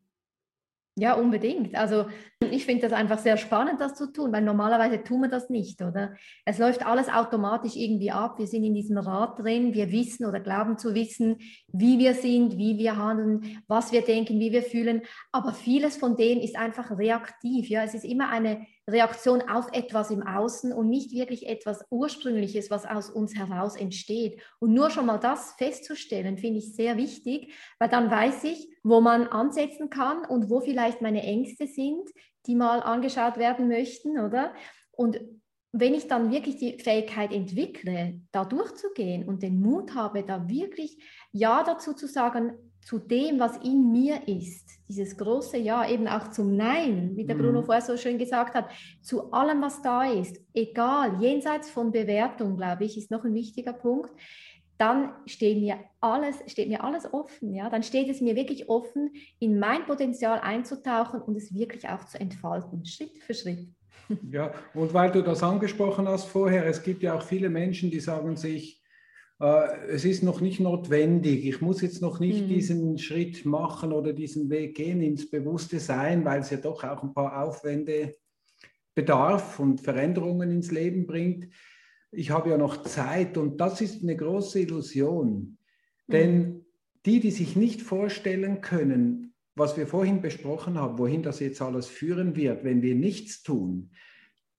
Ja, 0.94 1.14
unbedingt. 1.14 1.74
Also 1.74 2.04
ich 2.50 2.66
finde 2.66 2.82
das 2.82 2.92
einfach 2.92 3.18
sehr 3.18 3.38
spannend, 3.38 3.80
das 3.80 3.94
zu 3.94 4.12
tun, 4.12 4.30
weil 4.30 4.42
normalerweise 4.42 5.02
tun 5.02 5.22
wir 5.22 5.30
das 5.30 5.48
nicht, 5.48 5.80
oder? 5.80 6.14
Es 6.44 6.58
läuft 6.58 6.84
alles 6.84 7.08
automatisch 7.08 7.76
irgendwie 7.76 8.10
ab. 8.10 8.38
Wir 8.38 8.46
sind 8.46 8.62
in 8.62 8.74
diesem 8.74 8.98
Rad 8.98 9.38
drin, 9.38 9.72
wir 9.72 9.90
wissen 9.90 10.26
oder 10.26 10.38
glauben 10.38 10.76
zu 10.76 10.94
wissen, 10.94 11.38
wie 11.72 11.98
wir 11.98 12.12
sind, 12.12 12.58
wie 12.58 12.76
wir 12.76 12.98
handeln, 12.98 13.62
was 13.68 13.90
wir 13.90 14.02
denken, 14.02 14.38
wie 14.38 14.52
wir 14.52 14.62
fühlen. 14.62 15.00
Aber 15.32 15.54
vieles 15.54 15.96
von 15.96 16.14
dem 16.14 16.38
ist 16.40 16.56
einfach 16.56 16.90
reaktiv. 16.90 17.70
Ja, 17.70 17.84
es 17.84 17.94
ist 17.94 18.04
immer 18.04 18.28
eine 18.28 18.66
Reaktion 18.88 19.42
auf 19.42 19.68
etwas 19.72 20.10
im 20.10 20.22
Außen 20.22 20.72
und 20.72 20.88
nicht 20.88 21.12
wirklich 21.12 21.48
etwas 21.48 21.84
Ursprüngliches, 21.90 22.70
was 22.70 22.84
aus 22.84 23.10
uns 23.10 23.36
heraus 23.36 23.76
entsteht. 23.76 24.40
Und 24.58 24.74
nur 24.74 24.90
schon 24.90 25.06
mal 25.06 25.18
das 25.18 25.52
festzustellen, 25.52 26.36
finde 26.36 26.58
ich 26.58 26.74
sehr 26.74 26.96
wichtig, 26.96 27.54
weil 27.78 27.88
dann 27.88 28.10
weiß 28.10 28.44
ich, 28.44 28.68
wo 28.82 29.00
man 29.00 29.28
ansetzen 29.28 29.88
kann 29.88 30.24
und 30.24 30.50
wo 30.50 30.60
vielleicht 30.60 31.00
meine 31.00 31.22
Ängste 31.22 31.66
sind, 31.66 32.10
die 32.46 32.56
mal 32.56 32.80
angeschaut 32.80 33.36
werden 33.36 33.68
möchten, 33.68 34.18
oder? 34.18 34.52
Und 34.90 35.20
wenn 35.72 35.94
ich 35.94 36.06
dann 36.06 36.30
wirklich 36.30 36.56
die 36.56 36.78
Fähigkeit 36.78 37.32
entwickle, 37.32 38.20
da 38.30 38.44
durchzugehen 38.44 39.26
und 39.26 39.42
den 39.42 39.60
Mut 39.60 39.94
habe, 39.94 40.22
da 40.22 40.48
wirklich 40.48 41.02
Ja 41.32 41.62
dazu 41.62 41.94
zu 41.94 42.06
sagen, 42.06 42.71
zu 42.84 42.98
dem, 42.98 43.38
was 43.38 43.56
in 43.58 43.92
mir 43.92 44.26
ist, 44.26 44.68
dieses 44.88 45.16
große 45.16 45.56
Ja, 45.56 45.88
eben 45.88 46.08
auch 46.08 46.30
zum 46.30 46.56
Nein, 46.56 47.12
wie 47.14 47.24
der 47.24 47.36
Bruno 47.36 47.60
mhm. 47.60 47.64
vorher 47.64 47.82
so 47.82 47.96
schön 47.96 48.18
gesagt 48.18 48.54
hat, 48.54 48.68
zu 49.00 49.32
allem, 49.32 49.62
was 49.62 49.80
da 49.82 50.04
ist, 50.04 50.40
egal, 50.52 51.20
jenseits 51.20 51.70
von 51.70 51.92
Bewertung, 51.92 52.56
glaube 52.56 52.84
ich, 52.84 52.98
ist 52.98 53.10
noch 53.10 53.24
ein 53.24 53.34
wichtiger 53.34 53.72
Punkt, 53.72 54.10
dann 54.78 55.12
steht 55.26 55.60
mir 55.60 55.78
alles, 56.00 56.42
steht 56.48 56.68
mir 56.68 56.82
alles 56.82 57.12
offen, 57.12 57.54
ja, 57.54 57.70
dann 57.70 57.84
steht 57.84 58.08
es 58.08 58.20
mir 58.20 58.34
wirklich 58.34 58.68
offen, 58.68 59.12
in 59.38 59.60
mein 59.60 59.86
Potenzial 59.86 60.40
einzutauchen 60.40 61.22
und 61.22 61.36
es 61.36 61.54
wirklich 61.54 61.88
auch 61.88 62.04
zu 62.04 62.18
entfalten, 62.18 62.84
Schritt 62.84 63.16
für 63.18 63.34
Schritt. 63.34 63.68
Ja, 64.30 64.52
und 64.74 64.92
weil 64.92 65.10
du 65.12 65.22
das 65.22 65.42
angesprochen 65.42 66.08
hast 66.08 66.26
vorher, 66.26 66.66
es 66.66 66.82
gibt 66.82 67.02
ja 67.02 67.14
auch 67.14 67.22
viele 67.22 67.48
Menschen, 67.48 67.90
die 67.90 68.00
sagen 68.00 68.36
sich, 68.36 68.81
es 69.42 70.04
ist 70.04 70.22
noch 70.22 70.40
nicht 70.40 70.60
notwendig. 70.60 71.44
Ich 71.44 71.60
muss 71.60 71.80
jetzt 71.82 72.00
noch 72.00 72.20
nicht 72.20 72.44
mhm. 72.44 72.48
diesen 72.48 72.98
Schritt 72.98 73.44
machen 73.44 73.92
oder 73.92 74.12
diesen 74.12 74.50
Weg 74.50 74.76
gehen 74.76 75.02
ins 75.02 75.28
bewusste 75.28 75.80
Sein, 75.80 76.24
weil 76.24 76.40
es 76.40 76.50
ja 76.50 76.58
doch 76.58 76.84
auch 76.84 77.02
ein 77.02 77.12
paar 77.12 77.42
Aufwände 77.42 78.14
bedarf 78.94 79.58
und 79.58 79.80
Veränderungen 79.80 80.50
ins 80.50 80.70
Leben 80.70 81.06
bringt. 81.06 81.48
Ich 82.12 82.30
habe 82.30 82.50
ja 82.50 82.58
noch 82.58 82.82
Zeit 82.84 83.36
und 83.36 83.60
das 83.60 83.80
ist 83.80 84.02
eine 84.02 84.16
große 84.16 84.60
Illusion. 84.60 85.58
Mhm. 86.06 86.12
Denn 86.12 86.66
die, 87.04 87.18
die 87.18 87.32
sich 87.32 87.56
nicht 87.56 87.82
vorstellen 87.82 88.60
können, 88.60 89.34
was 89.56 89.76
wir 89.76 89.88
vorhin 89.88 90.22
besprochen 90.22 90.78
haben, 90.78 90.98
wohin 90.98 91.22
das 91.22 91.40
jetzt 91.40 91.60
alles 91.60 91.88
führen 91.88 92.36
wird, 92.36 92.62
wenn 92.62 92.80
wir 92.80 92.94
nichts 92.94 93.42
tun, 93.42 93.90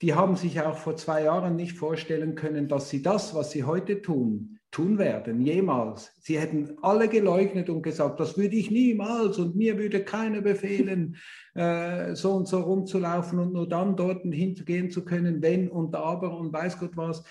die 0.01 0.13
haben 0.13 0.35
sich 0.35 0.59
auch 0.59 0.77
vor 0.77 0.97
zwei 0.97 1.23
Jahren 1.23 1.55
nicht 1.55 1.77
vorstellen 1.77 2.35
können, 2.35 2.67
dass 2.67 2.89
sie 2.89 3.01
das, 3.01 3.33
was 3.33 3.51
sie 3.51 3.63
heute 3.63 4.01
tun, 4.01 4.59
tun 4.73 4.97
werden, 4.97 5.39
jemals. 5.39 6.11
Sie 6.19 6.39
hätten 6.39 6.77
alle 6.81 7.07
geleugnet 7.07 7.69
und 7.69 7.83
gesagt, 7.83 8.19
das 8.19 8.37
würde 8.37 8.55
ich 8.55 8.71
niemals 8.71 9.37
und 9.37 9.55
mir 9.55 9.77
würde 9.77 10.03
keiner 10.03 10.41
befehlen, 10.41 11.15
äh, 11.53 12.15
so 12.15 12.33
und 12.33 12.47
so 12.47 12.59
rumzulaufen 12.59 13.39
und 13.39 13.53
nur 13.53 13.69
dann 13.69 13.95
dort 13.95 14.23
hinzugehen 14.23 14.89
zu 14.89 15.05
können, 15.05 15.41
wenn 15.41 15.69
und 15.69 15.95
aber 15.95 16.35
und 16.35 16.51
weiß 16.51 16.79
Gott 16.79 16.97
was. 16.97 17.23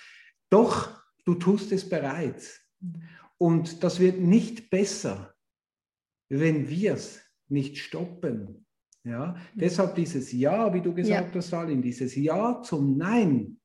Doch, 0.50 1.02
du 1.24 1.34
tust 1.34 1.72
es 1.72 1.88
bereits. 1.88 2.60
Und 3.38 3.82
das 3.82 3.98
wird 3.98 4.20
nicht 4.20 4.70
besser, 4.70 5.34
wenn 6.28 6.68
wir 6.68 6.94
es 6.94 7.20
nicht 7.48 7.78
stoppen. 7.78 8.66
Ja? 9.02 9.34
Mhm. 9.54 9.60
Deshalb 9.60 9.96
dieses 9.96 10.30
Ja, 10.32 10.72
wie 10.72 10.80
du 10.80 10.94
gesagt 10.94 11.34
ja. 11.34 11.38
hast, 11.38 11.48
Salim, 11.48 11.82
dieses 11.82 12.14
Ja 12.14 12.62
zum 12.62 12.96
Nein 12.96 13.58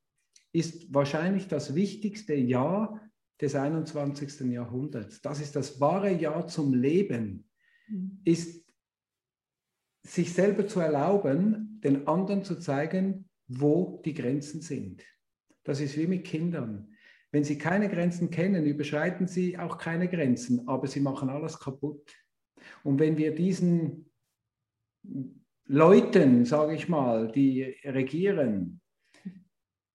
ist 0.51 0.91
wahrscheinlich 0.91 1.47
das 1.47 1.75
wichtigste 1.75 2.33
Ja, 2.33 2.99
des 3.39 3.55
21. 3.55 4.51
Jahrhunderts. 4.51 5.21
Das 5.21 5.39
ist 5.39 5.55
das 5.55 5.79
wahre 5.79 6.11
Ja 6.11 6.45
zum 6.47 6.73
Leben, 6.73 7.47
mhm. 7.87 8.21
ist 8.23 8.65
sich 10.03 10.33
selber 10.33 10.67
zu 10.67 10.79
erlauben, 10.79 11.79
den 11.83 12.07
anderen 12.07 12.43
zu 12.43 12.59
zeigen, 12.59 13.29
wo 13.47 14.01
die 14.05 14.13
Grenzen 14.13 14.61
sind. 14.61 15.03
Das 15.63 15.81
ist 15.81 15.97
wie 15.97 16.07
mit 16.07 16.25
Kindern. 16.25 16.93
Wenn 17.31 17.43
sie 17.43 17.57
keine 17.57 17.89
Grenzen 17.89 18.29
kennen, 18.29 18.65
überschreiten 18.65 19.27
sie 19.27 19.57
auch 19.57 19.77
keine 19.77 20.07
Grenzen, 20.07 20.67
aber 20.67 20.87
sie 20.87 21.01
machen 21.01 21.29
alles 21.29 21.59
kaputt. 21.59 22.09
Und 22.83 22.99
wenn 22.99 23.17
wir 23.17 23.35
diesen 23.35 24.09
Leuten, 25.65 26.45
sage 26.45 26.73
ich 26.73 26.87
mal, 26.87 27.29
die 27.31 27.63
regieren, 27.83 28.81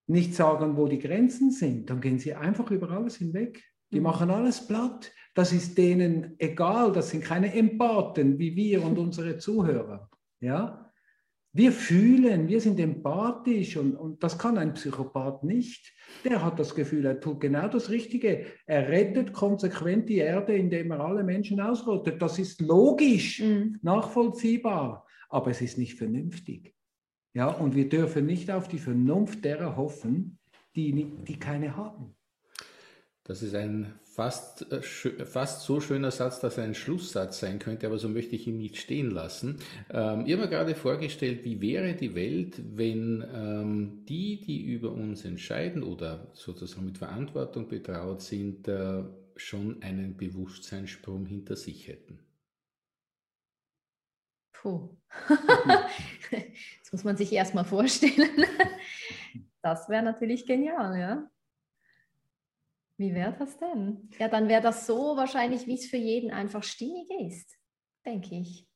nicht 0.07 0.35
sagen, 0.35 0.77
wo 0.77 0.87
die 0.87 0.99
Grenzen 0.99 1.51
sind, 1.51 1.91
dann 1.91 2.01
gehen 2.01 2.19
sie 2.19 2.35
einfach 2.35 2.71
über 2.71 2.91
alles 2.91 3.17
hinweg. 3.17 3.63
Die 3.93 3.99
mhm. 3.99 4.05
machen 4.05 4.31
alles 4.31 4.67
platt. 4.67 5.13
Das 5.35 5.53
ist 5.53 5.79
denen 5.79 6.35
egal. 6.39 6.93
Das 6.93 7.11
sind 7.11 7.25
keine 7.25 7.55
Empathen 7.55 8.39
wie 8.39 8.55
wir 8.57 8.85
und 8.85 8.99
unsere 8.99 9.39
Zuhörer. 9.39 10.11
Ja? 10.41 10.91
Wir 11.55 11.71
fühlen, 11.71 12.49
wir 12.49 12.63
sind 12.63 12.81
empathisch 12.81 13.77
und, 13.77 13.95
und 13.95 14.23
das 14.23 14.39
kann 14.39 14.57
ein 14.57 14.73
Psychopath 14.73 15.45
nicht. 15.45 15.93
Der 16.25 16.43
hat 16.43 16.59
das 16.59 16.75
Gefühl, 16.75 17.05
er 17.05 17.21
tut 17.21 17.41
genau 17.41 17.69
das 17.69 17.91
Richtige. 17.91 18.47
Er 18.65 18.89
rettet 18.89 19.35
konsequent 19.35 20.09
die 20.09 20.17
Erde, 20.17 20.55
indem 20.55 20.93
er 20.93 21.01
alle 21.01 21.23
Menschen 21.23 21.61
ausrottet. 21.61 22.23
Das 22.23 22.39
ist 22.39 22.63
logisch, 22.63 23.41
mhm. 23.41 23.79
nachvollziehbar, 23.83 25.07
aber 25.29 25.51
es 25.51 25.61
ist 25.61 25.77
nicht 25.77 25.99
vernünftig. 25.99 26.75
Ja, 27.35 27.49
und 27.49 27.75
wir 27.75 27.89
dürfen 27.89 28.27
nicht 28.27 28.51
auf 28.51 28.69
die 28.69 28.79
Vernunft 28.79 29.45
derer 29.45 29.77
hoffen, 29.77 30.39
die, 30.77 30.93
die 31.27 31.39
keine 31.39 31.77
haben. 31.77 32.15
Das 33.25 33.43
ist 33.43 33.55
ein 33.55 33.95
fast, 34.05 34.71
äh, 34.73 34.83
fast 34.83 35.63
so 35.63 35.81
schöner 35.81 36.11
Satz, 36.11 36.41
dass 36.41 36.59
er 36.59 36.65
ein 36.65 36.75
Schlusssatz 36.75 37.41
sein 37.41 37.59
könnte, 37.59 37.87
aber 37.87 37.99
so 37.99 38.09
möchte 38.09 38.35
ich 38.35 38.47
ihn 38.47 38.59
nicht 38.59 38.77
stehen 38.77 39.11
lassen. 39.11 39.59
Ähm, 39.91 40.25
ich 40.27 40.33
habe 40.33 40.43
mir 40.43 40.49
gerade 40.49 40.75
vorgestellt, 40.75 41.45
wie 41.45 41.61
wäre 41.61 41.95
die 41.95 42.15
Welt, 42.15 42.61
wenn 42.77 43.25
ähm, 43.33 44.05
die, 44.09 44.41
die 44.41 44.63
über 44.65 44.93
uns 44.93 45.25
entscheiden 45.25 45.83
oder 45.83 46.31
sozusagen 46.35 46.85
mit 46.85 46.99
Verantwortung 46.99 47.69
betraut 47.69 48.23
sind, 48.23 48.67
äh, 48.69 49.05
schon 49.37 49.83
einen 49.83 50.17
Bewusstseinssprung 50.17 51.25
hinter 51.25 51.57
sich 51.57 51.89
hätten. 51.89 52.19
Puh. 54.63 54.97
das 55.29 56.93
muss 56.93 57.03
man 57.03 57.17
sich 57.17 57.33
erstmal 57.33 57.65
vorstellen. 57.65 58.47
Das 59.61 59.89
wäre 59.89 60.03
natürlich 60.03 60.47
genial, 60.47 60.99
ja. 60.99 61.31
Wie 62.97 63.13
wäre 63.13 63.35
das 63.37 63.59
denn? 63.59 64.09
Ja, 64.19 64.29
dann 64.29 64.49
wäre 64.49 64.63
das 64.63 64.87
so 64.87 65.17
wahrscheinlich, 65.17 65.67
wie 65.67 65.75
es 65.75 65.87
für 65.87 65.97
jeden 65.97 66.31
einfach 66.31 66.63
stimmig 66.63 67.09
ist, 67.21 67.59
denke 68.07 68.37
ich. 68.37 68.69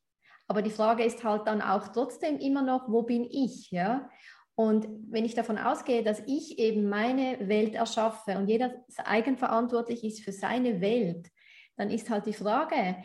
Aber 0.49 0.63
die 0.63 0.71
Frage 0.71 1.05
ist 1.05 1.23
halt 1.23 1.47
dann 1.47 1.63
auch 1.63 1.89
trotzdem 1.89 2.39
immer 2.39 2.63
noch, 2.63 2.89
wo 2.89 3.03
bin 3.03 3.25
ich? 3.25 3.71
Ja? 3.71 4.11
Und 4.57 4.89
wenn 5.09 5.25
ich 5.25 5.35
davon 5.35 5.59
ausgehe, 5.59 6.03
dass 6.03 6.21
ich 6.27 6.59
eben 6.59 6.89
meine 6.89 7.49
Welt 7.49 7.75
erschaffe 7.75 8.39
und 8.39 8.49
jeder 8.49 8.85
eigenverantwortlich 8.97 10.03
ist 10.03 10.25
für 10.25 10.33
seine 10.33 10.81
Welt, 10.81 11.31
dann 11.77 11.91
ist 11.91 12.11
halt 12.11 12.27
die 12.27 12.33
Frage, 12.33 12.97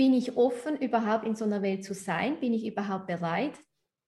bin 0.00 0.14
ich 0.14 0.38
offen, 0.38 0.78
überhaupt 0.78 1.26
in 1.26 1.36
so 1.36 1.44
einer 1.44 1.60
Welt 1.60 1.84
zu 1.84 1.92
sein? 1.92 2.40
Bin 2.40 2.54
ich 2.54 2.66
überhaupt 2.66 3.06
bereit 3.06 3.52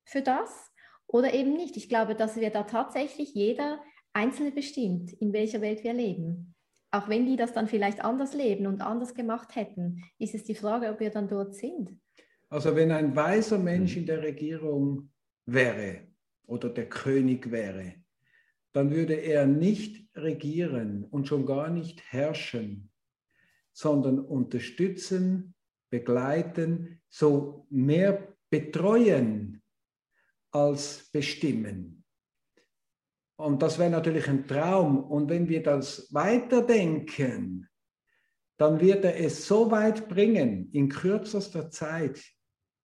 für 0.06 0.22
das 0.22 0.72
oder 1.06 1.34
eben 1.34 1.52
nicht? 1.52 1.76
Ich 1.76 1.90
glaube, 1.90 2.14
dass 2.14 2.36
wir 2.36 2.48
da 2.48 2.62
tatsächlich 2.62 3.34
jeder 3.34 3.78
Einzelne 4.14 4.52
bestimmt, 4.52 5.12
in 5.12 5.34
welcher 5.34 5.60
Welt 5.60 5.84
wir 5.84 5.92
leben. 5.92 6.54
Auch 6.92 7.10
wenn 7.10 7.26
die 7.26 7.36
das 7.36 7.52
dann 7.52 7.68
vielleicht 7.68 8.02
anders 8.02 8.32
leben 8.32 8.66
und 8.66 8.80
anders 8.80 9.14
gemacht 9.14 9.54
hätten, 9.54 10.02
ist 10.18 10.34
es 10.34 10.44
die 10.44 10.54
Frage, 10.54 10.88
ob 10.88 10.98
wir 10.98 11.10
dann 11.10 11.28
dort 11.28 11.54
sind. 11.54 12.00
Also 12.48 12.74
wenn 12.74 12.90
ein 12.90 13.14
weiser 13.14 13.58
Mensch 13.58 13.94
in 13.98 14.06
der 14.06 14.22
Regierung 14.22 15.10
wäre 15.44 16.06
oder 16.46 16.70
der 16.70 16.88
König 16.88 17.50
wäre, 17.50 17.96
dann 18.72 18.90
würde 18.90 19.16
er 19.16 19.44
nicht 19.44 20.08
regieren 20.14 21.04
und 21.04 21.28
schon 21.28 21.44
gar 21.44 21.68
nicht 21.68 22.00
herrschen, 22.10 22.88
sondern 23.74 24.20
unterstützen, 24.20 25.54
begleiten, 25.92 27.02
so 27.10 27.66
mehr 27.68 28.34
betreuen 28.50 29.62
als 30.50 31.10
bestimmen. 31.12 32.04
Und 33.36 33.62
das 33.62 33.78
wäre 33.78 33.90
natürlich 33.90 34.26
ein 34.28 34.46
Traum. 34.46 35.04
Und 35.04 35.28
wenn 35.28 35.48
wir 35.48 35.62
das 35.62 36.12
weiterdenken, 36.12 37.68
dann 38.56 38.80
wird 38.80 39.04
er 39.04 39.18
es 39.18 39.46
so 39.46 39.70
weit 39.70 40.08
bringen 40.08 40.70
in 40.72 40.88
kürzester 40.88 41.70
Zeit, 41.70 42.22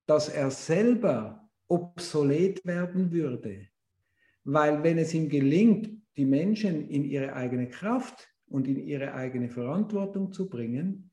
dass 0.06 0.28
er 0.28 0.50
selber 0.50 1.48
obsolet 1.68 2.64
werden 2.66 3.10
würde. 3.10 3.68
Weil 4.44 4.82
wenn 4.82 4.98
es 4.98 5.14
ihm 5.14 5.28
gelingt, 5.28 5.90
die 6.16 6.26
Menschen 6.26 6.88
in 6.88 7.04
ihre 7.04 7.32
eigene 7.34 7.68
Kraft 7.68 8.28
und 8.46 8.66
in 8.66 8.86
ihre 8.86 9.14
eigene 9.14 9.48
Verantwortung 9.48 10.32
zu 10.32 10.48
bringen, 10.48 11.10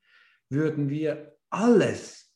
würden 0.49 0.89
wir 0.89 1.34
alles, 1.55 2.33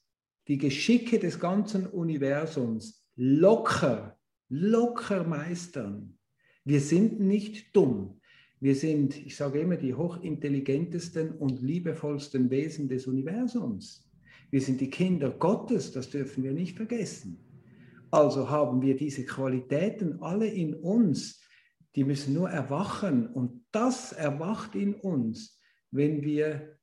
die 0.47 0.57
Geschicke 0.57 1.19
des 1.19 1.39
ganzen 1.39 1.85
Universums 1.85 3.05
locker, 3.15 4.17
locker 4.47 5.25
meistern. 5.25 6.17
Wir 6.63 6.79
sind 6.79 7.19
nicht 7.19 7.75
dumm. 7.75 8.21
Wir 8.61 8.75
sind, 8.75 9.15
ich 9.17 9.35
sage 9.35 9.59
immer, 9.59 9.75
die 9.75 9.93
hochintelligentesten 9.93 11.31
und 11.31 11.61
liebevollsten 11.61 12.49
Wesen 12.49 12.87
des 12.87 13.07
Universums. 13.07 14.09
Wir 14.51 14.61
sind 14.61 14.81
die 14.81 14.89
Kinder 14.89 15.29
Gottes, 15.29 15.91
das 15.91 16.09
dürfen 16.09 16.43
wir 16.43 16.53
nicht 16.53 16.77
vergessen. 16.77 17.39
Also 18.11 18.49
haben 18.49 18.81
wir 18.81 18.95
diese 18.95 19.25
Qualitäten 19.25 20.21
alle 20.21 20.47
in 20.47 20.73
uns, 20.73 21.41
die 21.95 22.03
müssen 22.03 22.33
nur 22.33 22.49
erwachen 22.49 23.27
und 23.27 23.65
das 23.71 24.13
erwacht 24.13 24.75
in 24.75 24.95
uns, 24.95 25.59
wenn 25.91 26.23
wir 26.23 26.78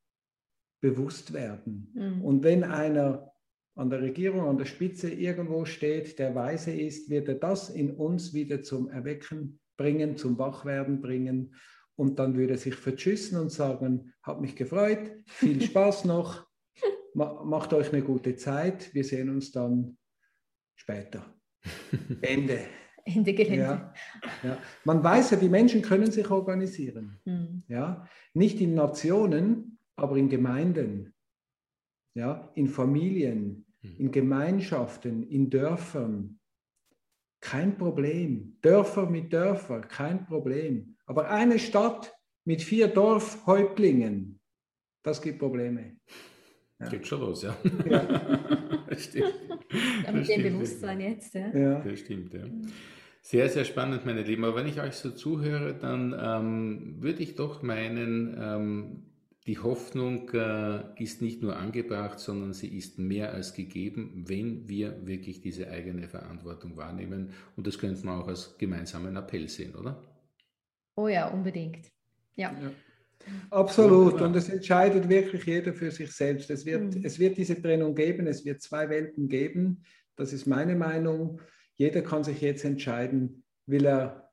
bewusst 0.81 1.33
werden. 1.33 1.91
Mhm. 1.93 2.21
Und 2.21 2.43
wenn 2.43 2.63
einer 2.63 3.31
an 3.75 3.89
der 3.89 4.01
Regierung, 4.01 4.41
an 4.41 4.57
der 4.57 4.65
Spitze 4.65 5.09
irgendwo 5.09 5.65
steht, 5.65 6.17
der 6.17 6.33
weise 6.33 6.71
ist, 6.71 7.09
wird 7.09 7.27
er 7.27 7.35
das 7.35 7.69
in 7.69 7.91
uns 7.91 8.33
wieder 8.33 8.63
zum 8.63 8.89
Erwecken 8.89 9.59
bringen, 9.77 10.17
zum 10.17 10.37
Wachwerden 10.39 11.01
bringen. 11.01 11.53
Und 11.95 12.19
dann 12.19 12.35
würde 12.35 12.53
er 12.53 12.57
sich 12.57 12.75
vertschüssen 12.75 13.39
und 13.39 13.51
sagen, 13.51 14.13
hat 14.23 14.41
mich 14.41 14.55
gefreut, 14.55 15.11
viel 15.25 15.61
Spaß 15.61 16.05
noch, 16.05 16.47
macht 17.13 17.73
euch 17.73 17.93
eine 17.93 18.03
gute 18.03 18.35
Zeit. 18.35 18.93
Wir 18.93 19.03
sehen 19.03 19.29
uns 19.29 19.51
dann 19.51 19.97
später. 20.75 21.25
Ende. 22.21 22.59
Ende 23.05 23.33
Gelände. 23.33 23.57
Ja, 23.57 23.93
ja. 24.43 24.57
Man 24.83 25.03
weiß 25.03 25.31
ja, 25.31 25.37
die 25.37 25.49
Menschen 25.49 25.81
können 25.81 26.11
sich 26.11 26.29
organisieren. 26.29 27.19
Mhm. 27.25 27.63
Ja? 27.67 28.07
Nicht 28.33 28.59
in 28.59 28.73
Nationen, 28.73 29.76
aber 29.97 30.15
in 30.15 30.29
Gemeinden, 30.29 31.13
ja? 32.15 32.51
in 32.55 32.67
Familien, 32.67 33.65
mhm. 33.81 33.95
in 33.97 34.11
Gemeinschaften, 34.11 35.23
in 35.23 35.49
Dörfern. 35.49 36.39
Kein 37.39 37.77
Problem. 37.77 38.57
Dörfer 38.61 39.07
mit 39.09 39.31
Dörfern, 39.31 39.87
kein 39.87 40.25
Problem. 40.25 40.95
Aber 41.05 41.29
eine 41.29 41.59
Stadt 41.59 42.13
mit 42.45 42.61
vier 42.61 42.87
Dorfhäuptlingen, 42.87 44.39
das 45.03 45.21
gibt 45.21 45.39
Probleme. 45.39 45.97
Ja. 46.79 46.89
Geht 46.89 47.07
schon 47.07 47.21
los, 47.21 47.43
ja. 47.43 47.57
ja. 47.89 48.87
stimmt. 48.97 49.33
Ja, 50.05 50.11
mit 50.11 50.27
dem 50.29 50.43
Bewusstsein 50.43 50.99
jetzt, 50.99 51.33
ja. 51.33 51.47
ja. 51.55 51.79
Das 51.79 51.99
stimmt, 51.99 52.33
ja. 52.33 52.43
Sehr, 53.21 53.49
sehr 53.49 53.65
spannend, 53.65 54.05
meine 54.05 54.21
Lieben. 54.21 54.45
Aber 54.45 54.55
wenn 54.55 54.67
ich 54.67 54.79
euch 54.79 54.93
so 54.93 55.11
zuhöre, 55.11 55.73
dann 55.75 56.15
ähm, 56.17 57.01
würde 57.01 57.23
ich 57.23 57.35
doch 57.35 57.61
meinen, 57.61 58.37
ähm, 58.39 59.06
die 59.47 59.57
Hoffnung 59.59 60.29
äh, 60.33 60.81
ist 61.01 61.21
nicht 61.21 61.41
nur 61.41 61.55
angebracht, 61.55 62.19
sondern 62.19 62.53
sie 62.53 62.77
ist 62.77 62.99
mehr 62.99 63.33
als 63.33 63.53
gegeben, 63.53 64.25
wenn 64.27 64.67
wir 64.67 65.07
wirklich 65.07 65.39
diese 65.39 65.69
eigene 65.69 66.09
Verantwortung 66.09 66.75
wahrnehmen. 66.75 67.31
Und 67.55 67.65
das 67.65 67.79
könnte 67.79 68.05
man 68.05 68.21
auch 68.21 68.27
als 68.27 68.57
gemeinsamen 68.57 69.15
Appell 69.15 69.47
sehen, 69.47 69.73
oder? 69.75 70.03
Oh 70.95 71.07
ja, 71.07 71.27
unbedingt. 71.29 71.87
ja. 72.35 72.51
ja. 72.61 72.71
Absolut. 73.49 74.21
Und 74.21 74.35
es 74.35 74.47
entscheidet 74.47 75.09
wirklich 75.09 75.43
jeder 75.45 75.73
für 75.73 75.91
sich 75.91 76.11
selbst. 76.11 76.49
Es 76.49 76.65
wird, 76.65 76.95
mhm. 76.95 77.03
es 77.03 77.19
wird 77.19 77.37
diese 77.37 77.61
Trennung 77.61 77.93
geben, 77.95 78.27
es 78.27 78.45
wird 78.45 78.61
zwei 78.61 78.89
Welten 78.89 79.27
geben. 79.27 79.83
Das 80.15 80.33
ist 80.33 80.45
meine 80.45 80.75
Meinung. 80.75 81.41
Jeder 81.75 82.01
kann 82.01 82.23
sich 82.23 82.41
jetzt 82.41 82.63
entscheiden, 82.63 83.43
will 83.65 83.85
er 83.85 84.26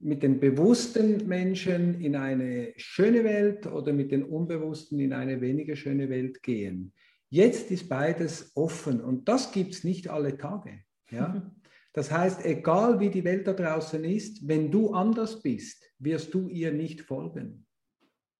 mit 0.00 0.22
den 0.22 0.40
bewussten 0.40 1.26
Menschen 1.26 2.00
in 2.00 2.16
eine 2.16 2.72
schöne 2.76 3.24
Welt 3.24 3.66
oder 3.66 3.92
mit 3.92 4.12
den 4.12 4.24
unbewussten 4.24 5.00
in 5.00 5.12
eine 5.12 5.40
weniger 5.40 5.76
schöne 5.76 6.08
Welt 6.08 6.42
gehen. 6.42 6.92
Jetzt 7.30 7.70
ist 7.70 7.88
beides 7.88 8.52
offen 8.54 9.00
und 9.00 9.28
das 9.28 9.52
gibt 9.52 9.74
es 9.74 9.84
nicht 9.84 10.08
alle 10.08 10.36
Tage. 10.36 10.80
Ja? 11.10 11.50
Das 11.92 12.10
heißt, 12.10 12.44
egal 12.44 13.00
wie 13.00 13.08
die 13.08 13.24
Welt 13.24 13.46
da 13.46 13.52
draußen 13.52 14.04
ist, 14.04 14.46
wenn 14.46 14.70
du 14.70 14.92
anders 14.92 15.42
bist, 15.42 15.84
wirst 15.98 16.34
du 16.34 16.48
ihr 16.48 16.72
nicht 16.72 17.02
folgen. 17.02 17.66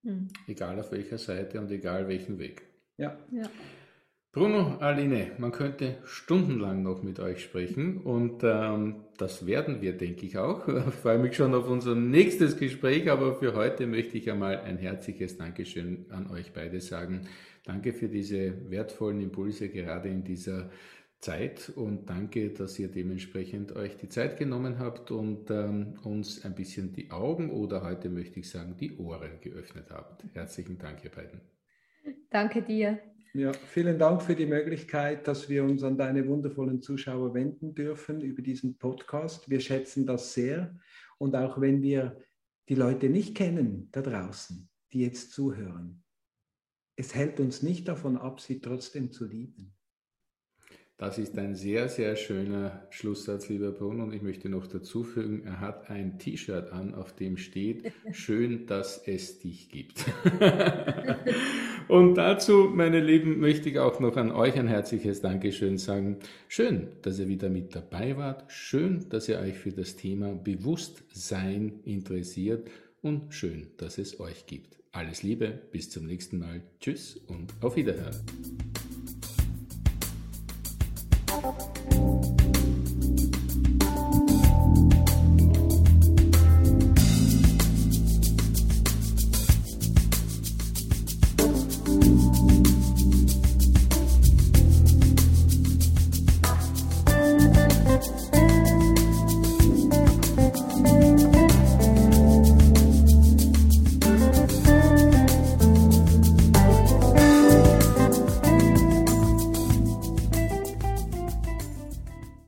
Mhm. 0.02 0.28
Egal 0.46 0.78
auf 0.80 0.92
welcher 0.92 1.18
Seite 1.18 1.60
und 1.60 1.70
egal 1.70 2.08
welchen 2.08 2.38
Weg. 2.38 2.62
Ja. 2.96 3.18
ja. 3.32 3.48
Bruno, 4.34 4.78
Aline, 4.80 5.30
man 5.38 5.52
könnte 5.52 5.98
stundenlang 6.06 6.82
noch 6.82 7.04
mit 7.04 7.20
euch 7.20 7.40
sprechen 7.40 7.98
und 7.98 8.42
ähm, 8.42 9.04
das 9.16 9.46
werden 9.46 9.80
wir, 9.80 9.96
denke 9.96 10.26
ich 10.26 10.38
auch. 10.38 10.66
Ich 10.66 10.94
freue 11.02 11.20
mich 11.20 11.36
schon 11.36 11.54
auf 11.54 11.68
unser 11.68 11.94
nächstes 11.94 12.56
Gespräch, 12.56 13.08
aber 13.08 13.36
für 13.36 13.54
heute 13.54 13.86
möchte 13.86 14.18
ich 14.18 14.28
einmal 14.28 14.58
ein 14.58 14.76
herzliches 14.78 15.38
Dankeschön 15.38 16.06
an 16.10 16.28
euch 16.32 16.52
beide 16.52 16.80
sagen. 16.80 17.28
Danke 17.64 17.92
für 17.92 18.08
diese 18.08 18.68
wertvollen 18.72 19.20
Impulse, 19.20 19.68
gerade 19.68 20.08
in 20.08 20.24
dieser 20.24 20.68
Zeit 21.20 21.70
und 21.72 22.10
danke, 22.10 22.50
dass 22.50 22.76
ihr 22.80 22.88
dementsprechend 22.88 23.76
euch 23.76 23.96
die 23.96 24.08
Zeit 24.08 24.36
genommen 24.36 24.80
habt 24.80 25.12
und 25.12 25.48
ähm, 25.52 25.94
uns 26.02 26.44
ein 26.44 26.56
bisschen 26.56 26.92
die 26.92 27.12
Augen 27.12 27.50
oder 27.50 27.84
heute 27.84 28.10
möchte 28.10 28.40
ich 28.40 28.50
sagen 28.50 28.74
die 28.80 28.98
Ohren 28.98 29.40
geöffnet 29.40 29.86
habt. 29.90 30.24
Herzlichen 30.32 30.76
Dank, 30.76 31.04
ihr 31.04 31.10
beiden. 31.10 31.40
Danke 32.30 32.62
dir. 32.62 32.98
Ja, 33.36 33.52
vielen 33.52 33.98
Dank 33.98 34.22
für 34.22 34.36
die 34.36 34.46
Möglichkeit, 34.46 35.26
dass 35.26 35.48
wir 35.48 35.64
uns 35.64 35.82
an 35.82 35.98
deine 35.98 36.24
wundervollen 36.28 36.80
Zuschauer 36.80 37.34
wenden 37.34 37.74
dürfen 37.74 38.20
über 38.20 38.42
diesen 38.42 38.78
Podcast. 38.78 39.50
Wir 39.50 39.58
schätzen 39.58 40.06
das 40.06 40.34
sehr 40.34 40.72
und 41.18 41.34
auch 41.34 41.60
wenn 41.60 41.82
wir 41.82 42.16
die 42.68 42.76
Leute 42.76 43.08
nicht 43.08 43.36
kennen 43.36 43.88
da 43.90 44.02
draußen, 44.02 44.70
die 44.92 45.00
jetzt 45.00 45.32
zuhören, 45.32 46.04
es 46.94 47.16
hält 47.16 47.40
uns 47.40 47.60
nicht 47.60 47.88
davon 47.88 48.16
ab, 48.16 48.40
sie 48.40 48.60
trotzdem 48.60 49.10
zu 49.10 49.26
lieben. 49.26 49.74
Das 50.96 51.18
ist 51.18 51.37
ein 51.38 51.57
sehr, 51.57 51.88
sehr 51.88 52.14
schöner 52.14 52.87
Schlusssatz, 52.90 53.48
lieber 53.48 53.72
Bruno. 53.72 54.04
Und 54.04 54.14
ich 54.14 54.22
möchte 54.22 54.48
noch 54.48 54.68
dazu 54.68 55.02
fügen, 55.02 55.42
er 55.44 55.61
hat 55.61 55.90
ein 55.90 56.20
T-Shirt 56.20 56.70
an, 56.72 56.94
auf 56.94 57.12
dem 57.12 57.37
steht, 57.37 57.92
schön, 58.12 58.66
dass 58.66 59.02
es 59.04 59.40
dich 59.40 59.70
gibt. 59.70 60.04
Und 61.88 62.14
dazu, 62.14 62.70
meine 62.72 63.00
Lieben, 63.00 63.40
möchte 63.40 63.68
ich 63.68 63.80
auch 63.80 63.98
noch 63.98 64.16
an 64.16 64.30
euch 64.30 64.54
ein 64.54 64.68
herzliches 64.68 65.20
Dankeschön 65.20 65.78
sagen. 65.78 66.18
Schön, 66.46 66.88
dass 67.02 67.18
ihr 67.18 67.28
wieder 67.28 67.50
mit 67.50 67.74
dabei 67.74 68.16
wart. 68.16 68.44
Schön, 68.50 69.09
dass 69.09 69.28
ihr 69.28 69.40
euch 69.40 69.59
für 69.59 69.72
das 69.72 69.96
Thema 69.96 70.33
Bewusstsein 70.33 71.80
interessiert. 71.85 72.70
Und 73.02 73.35
schön, 73.35 73.66
dass 73.78 73.98
es 73.98 74.20
euch 74.20 74.46
gibt. 74.46 74.78
Alles 74.92 75.24
Liebe, 75.24 75.61
bis 75.72 75.90
zum 75.90 76.07
nächsten 76.07 76.38
Mal. 76.38 76.62
Tschüss 76.78 77.16
und 77.26 77.52
auf 77.61 77.74
Wiederhören. 77.74 78.14
Bye. 82.04 82.33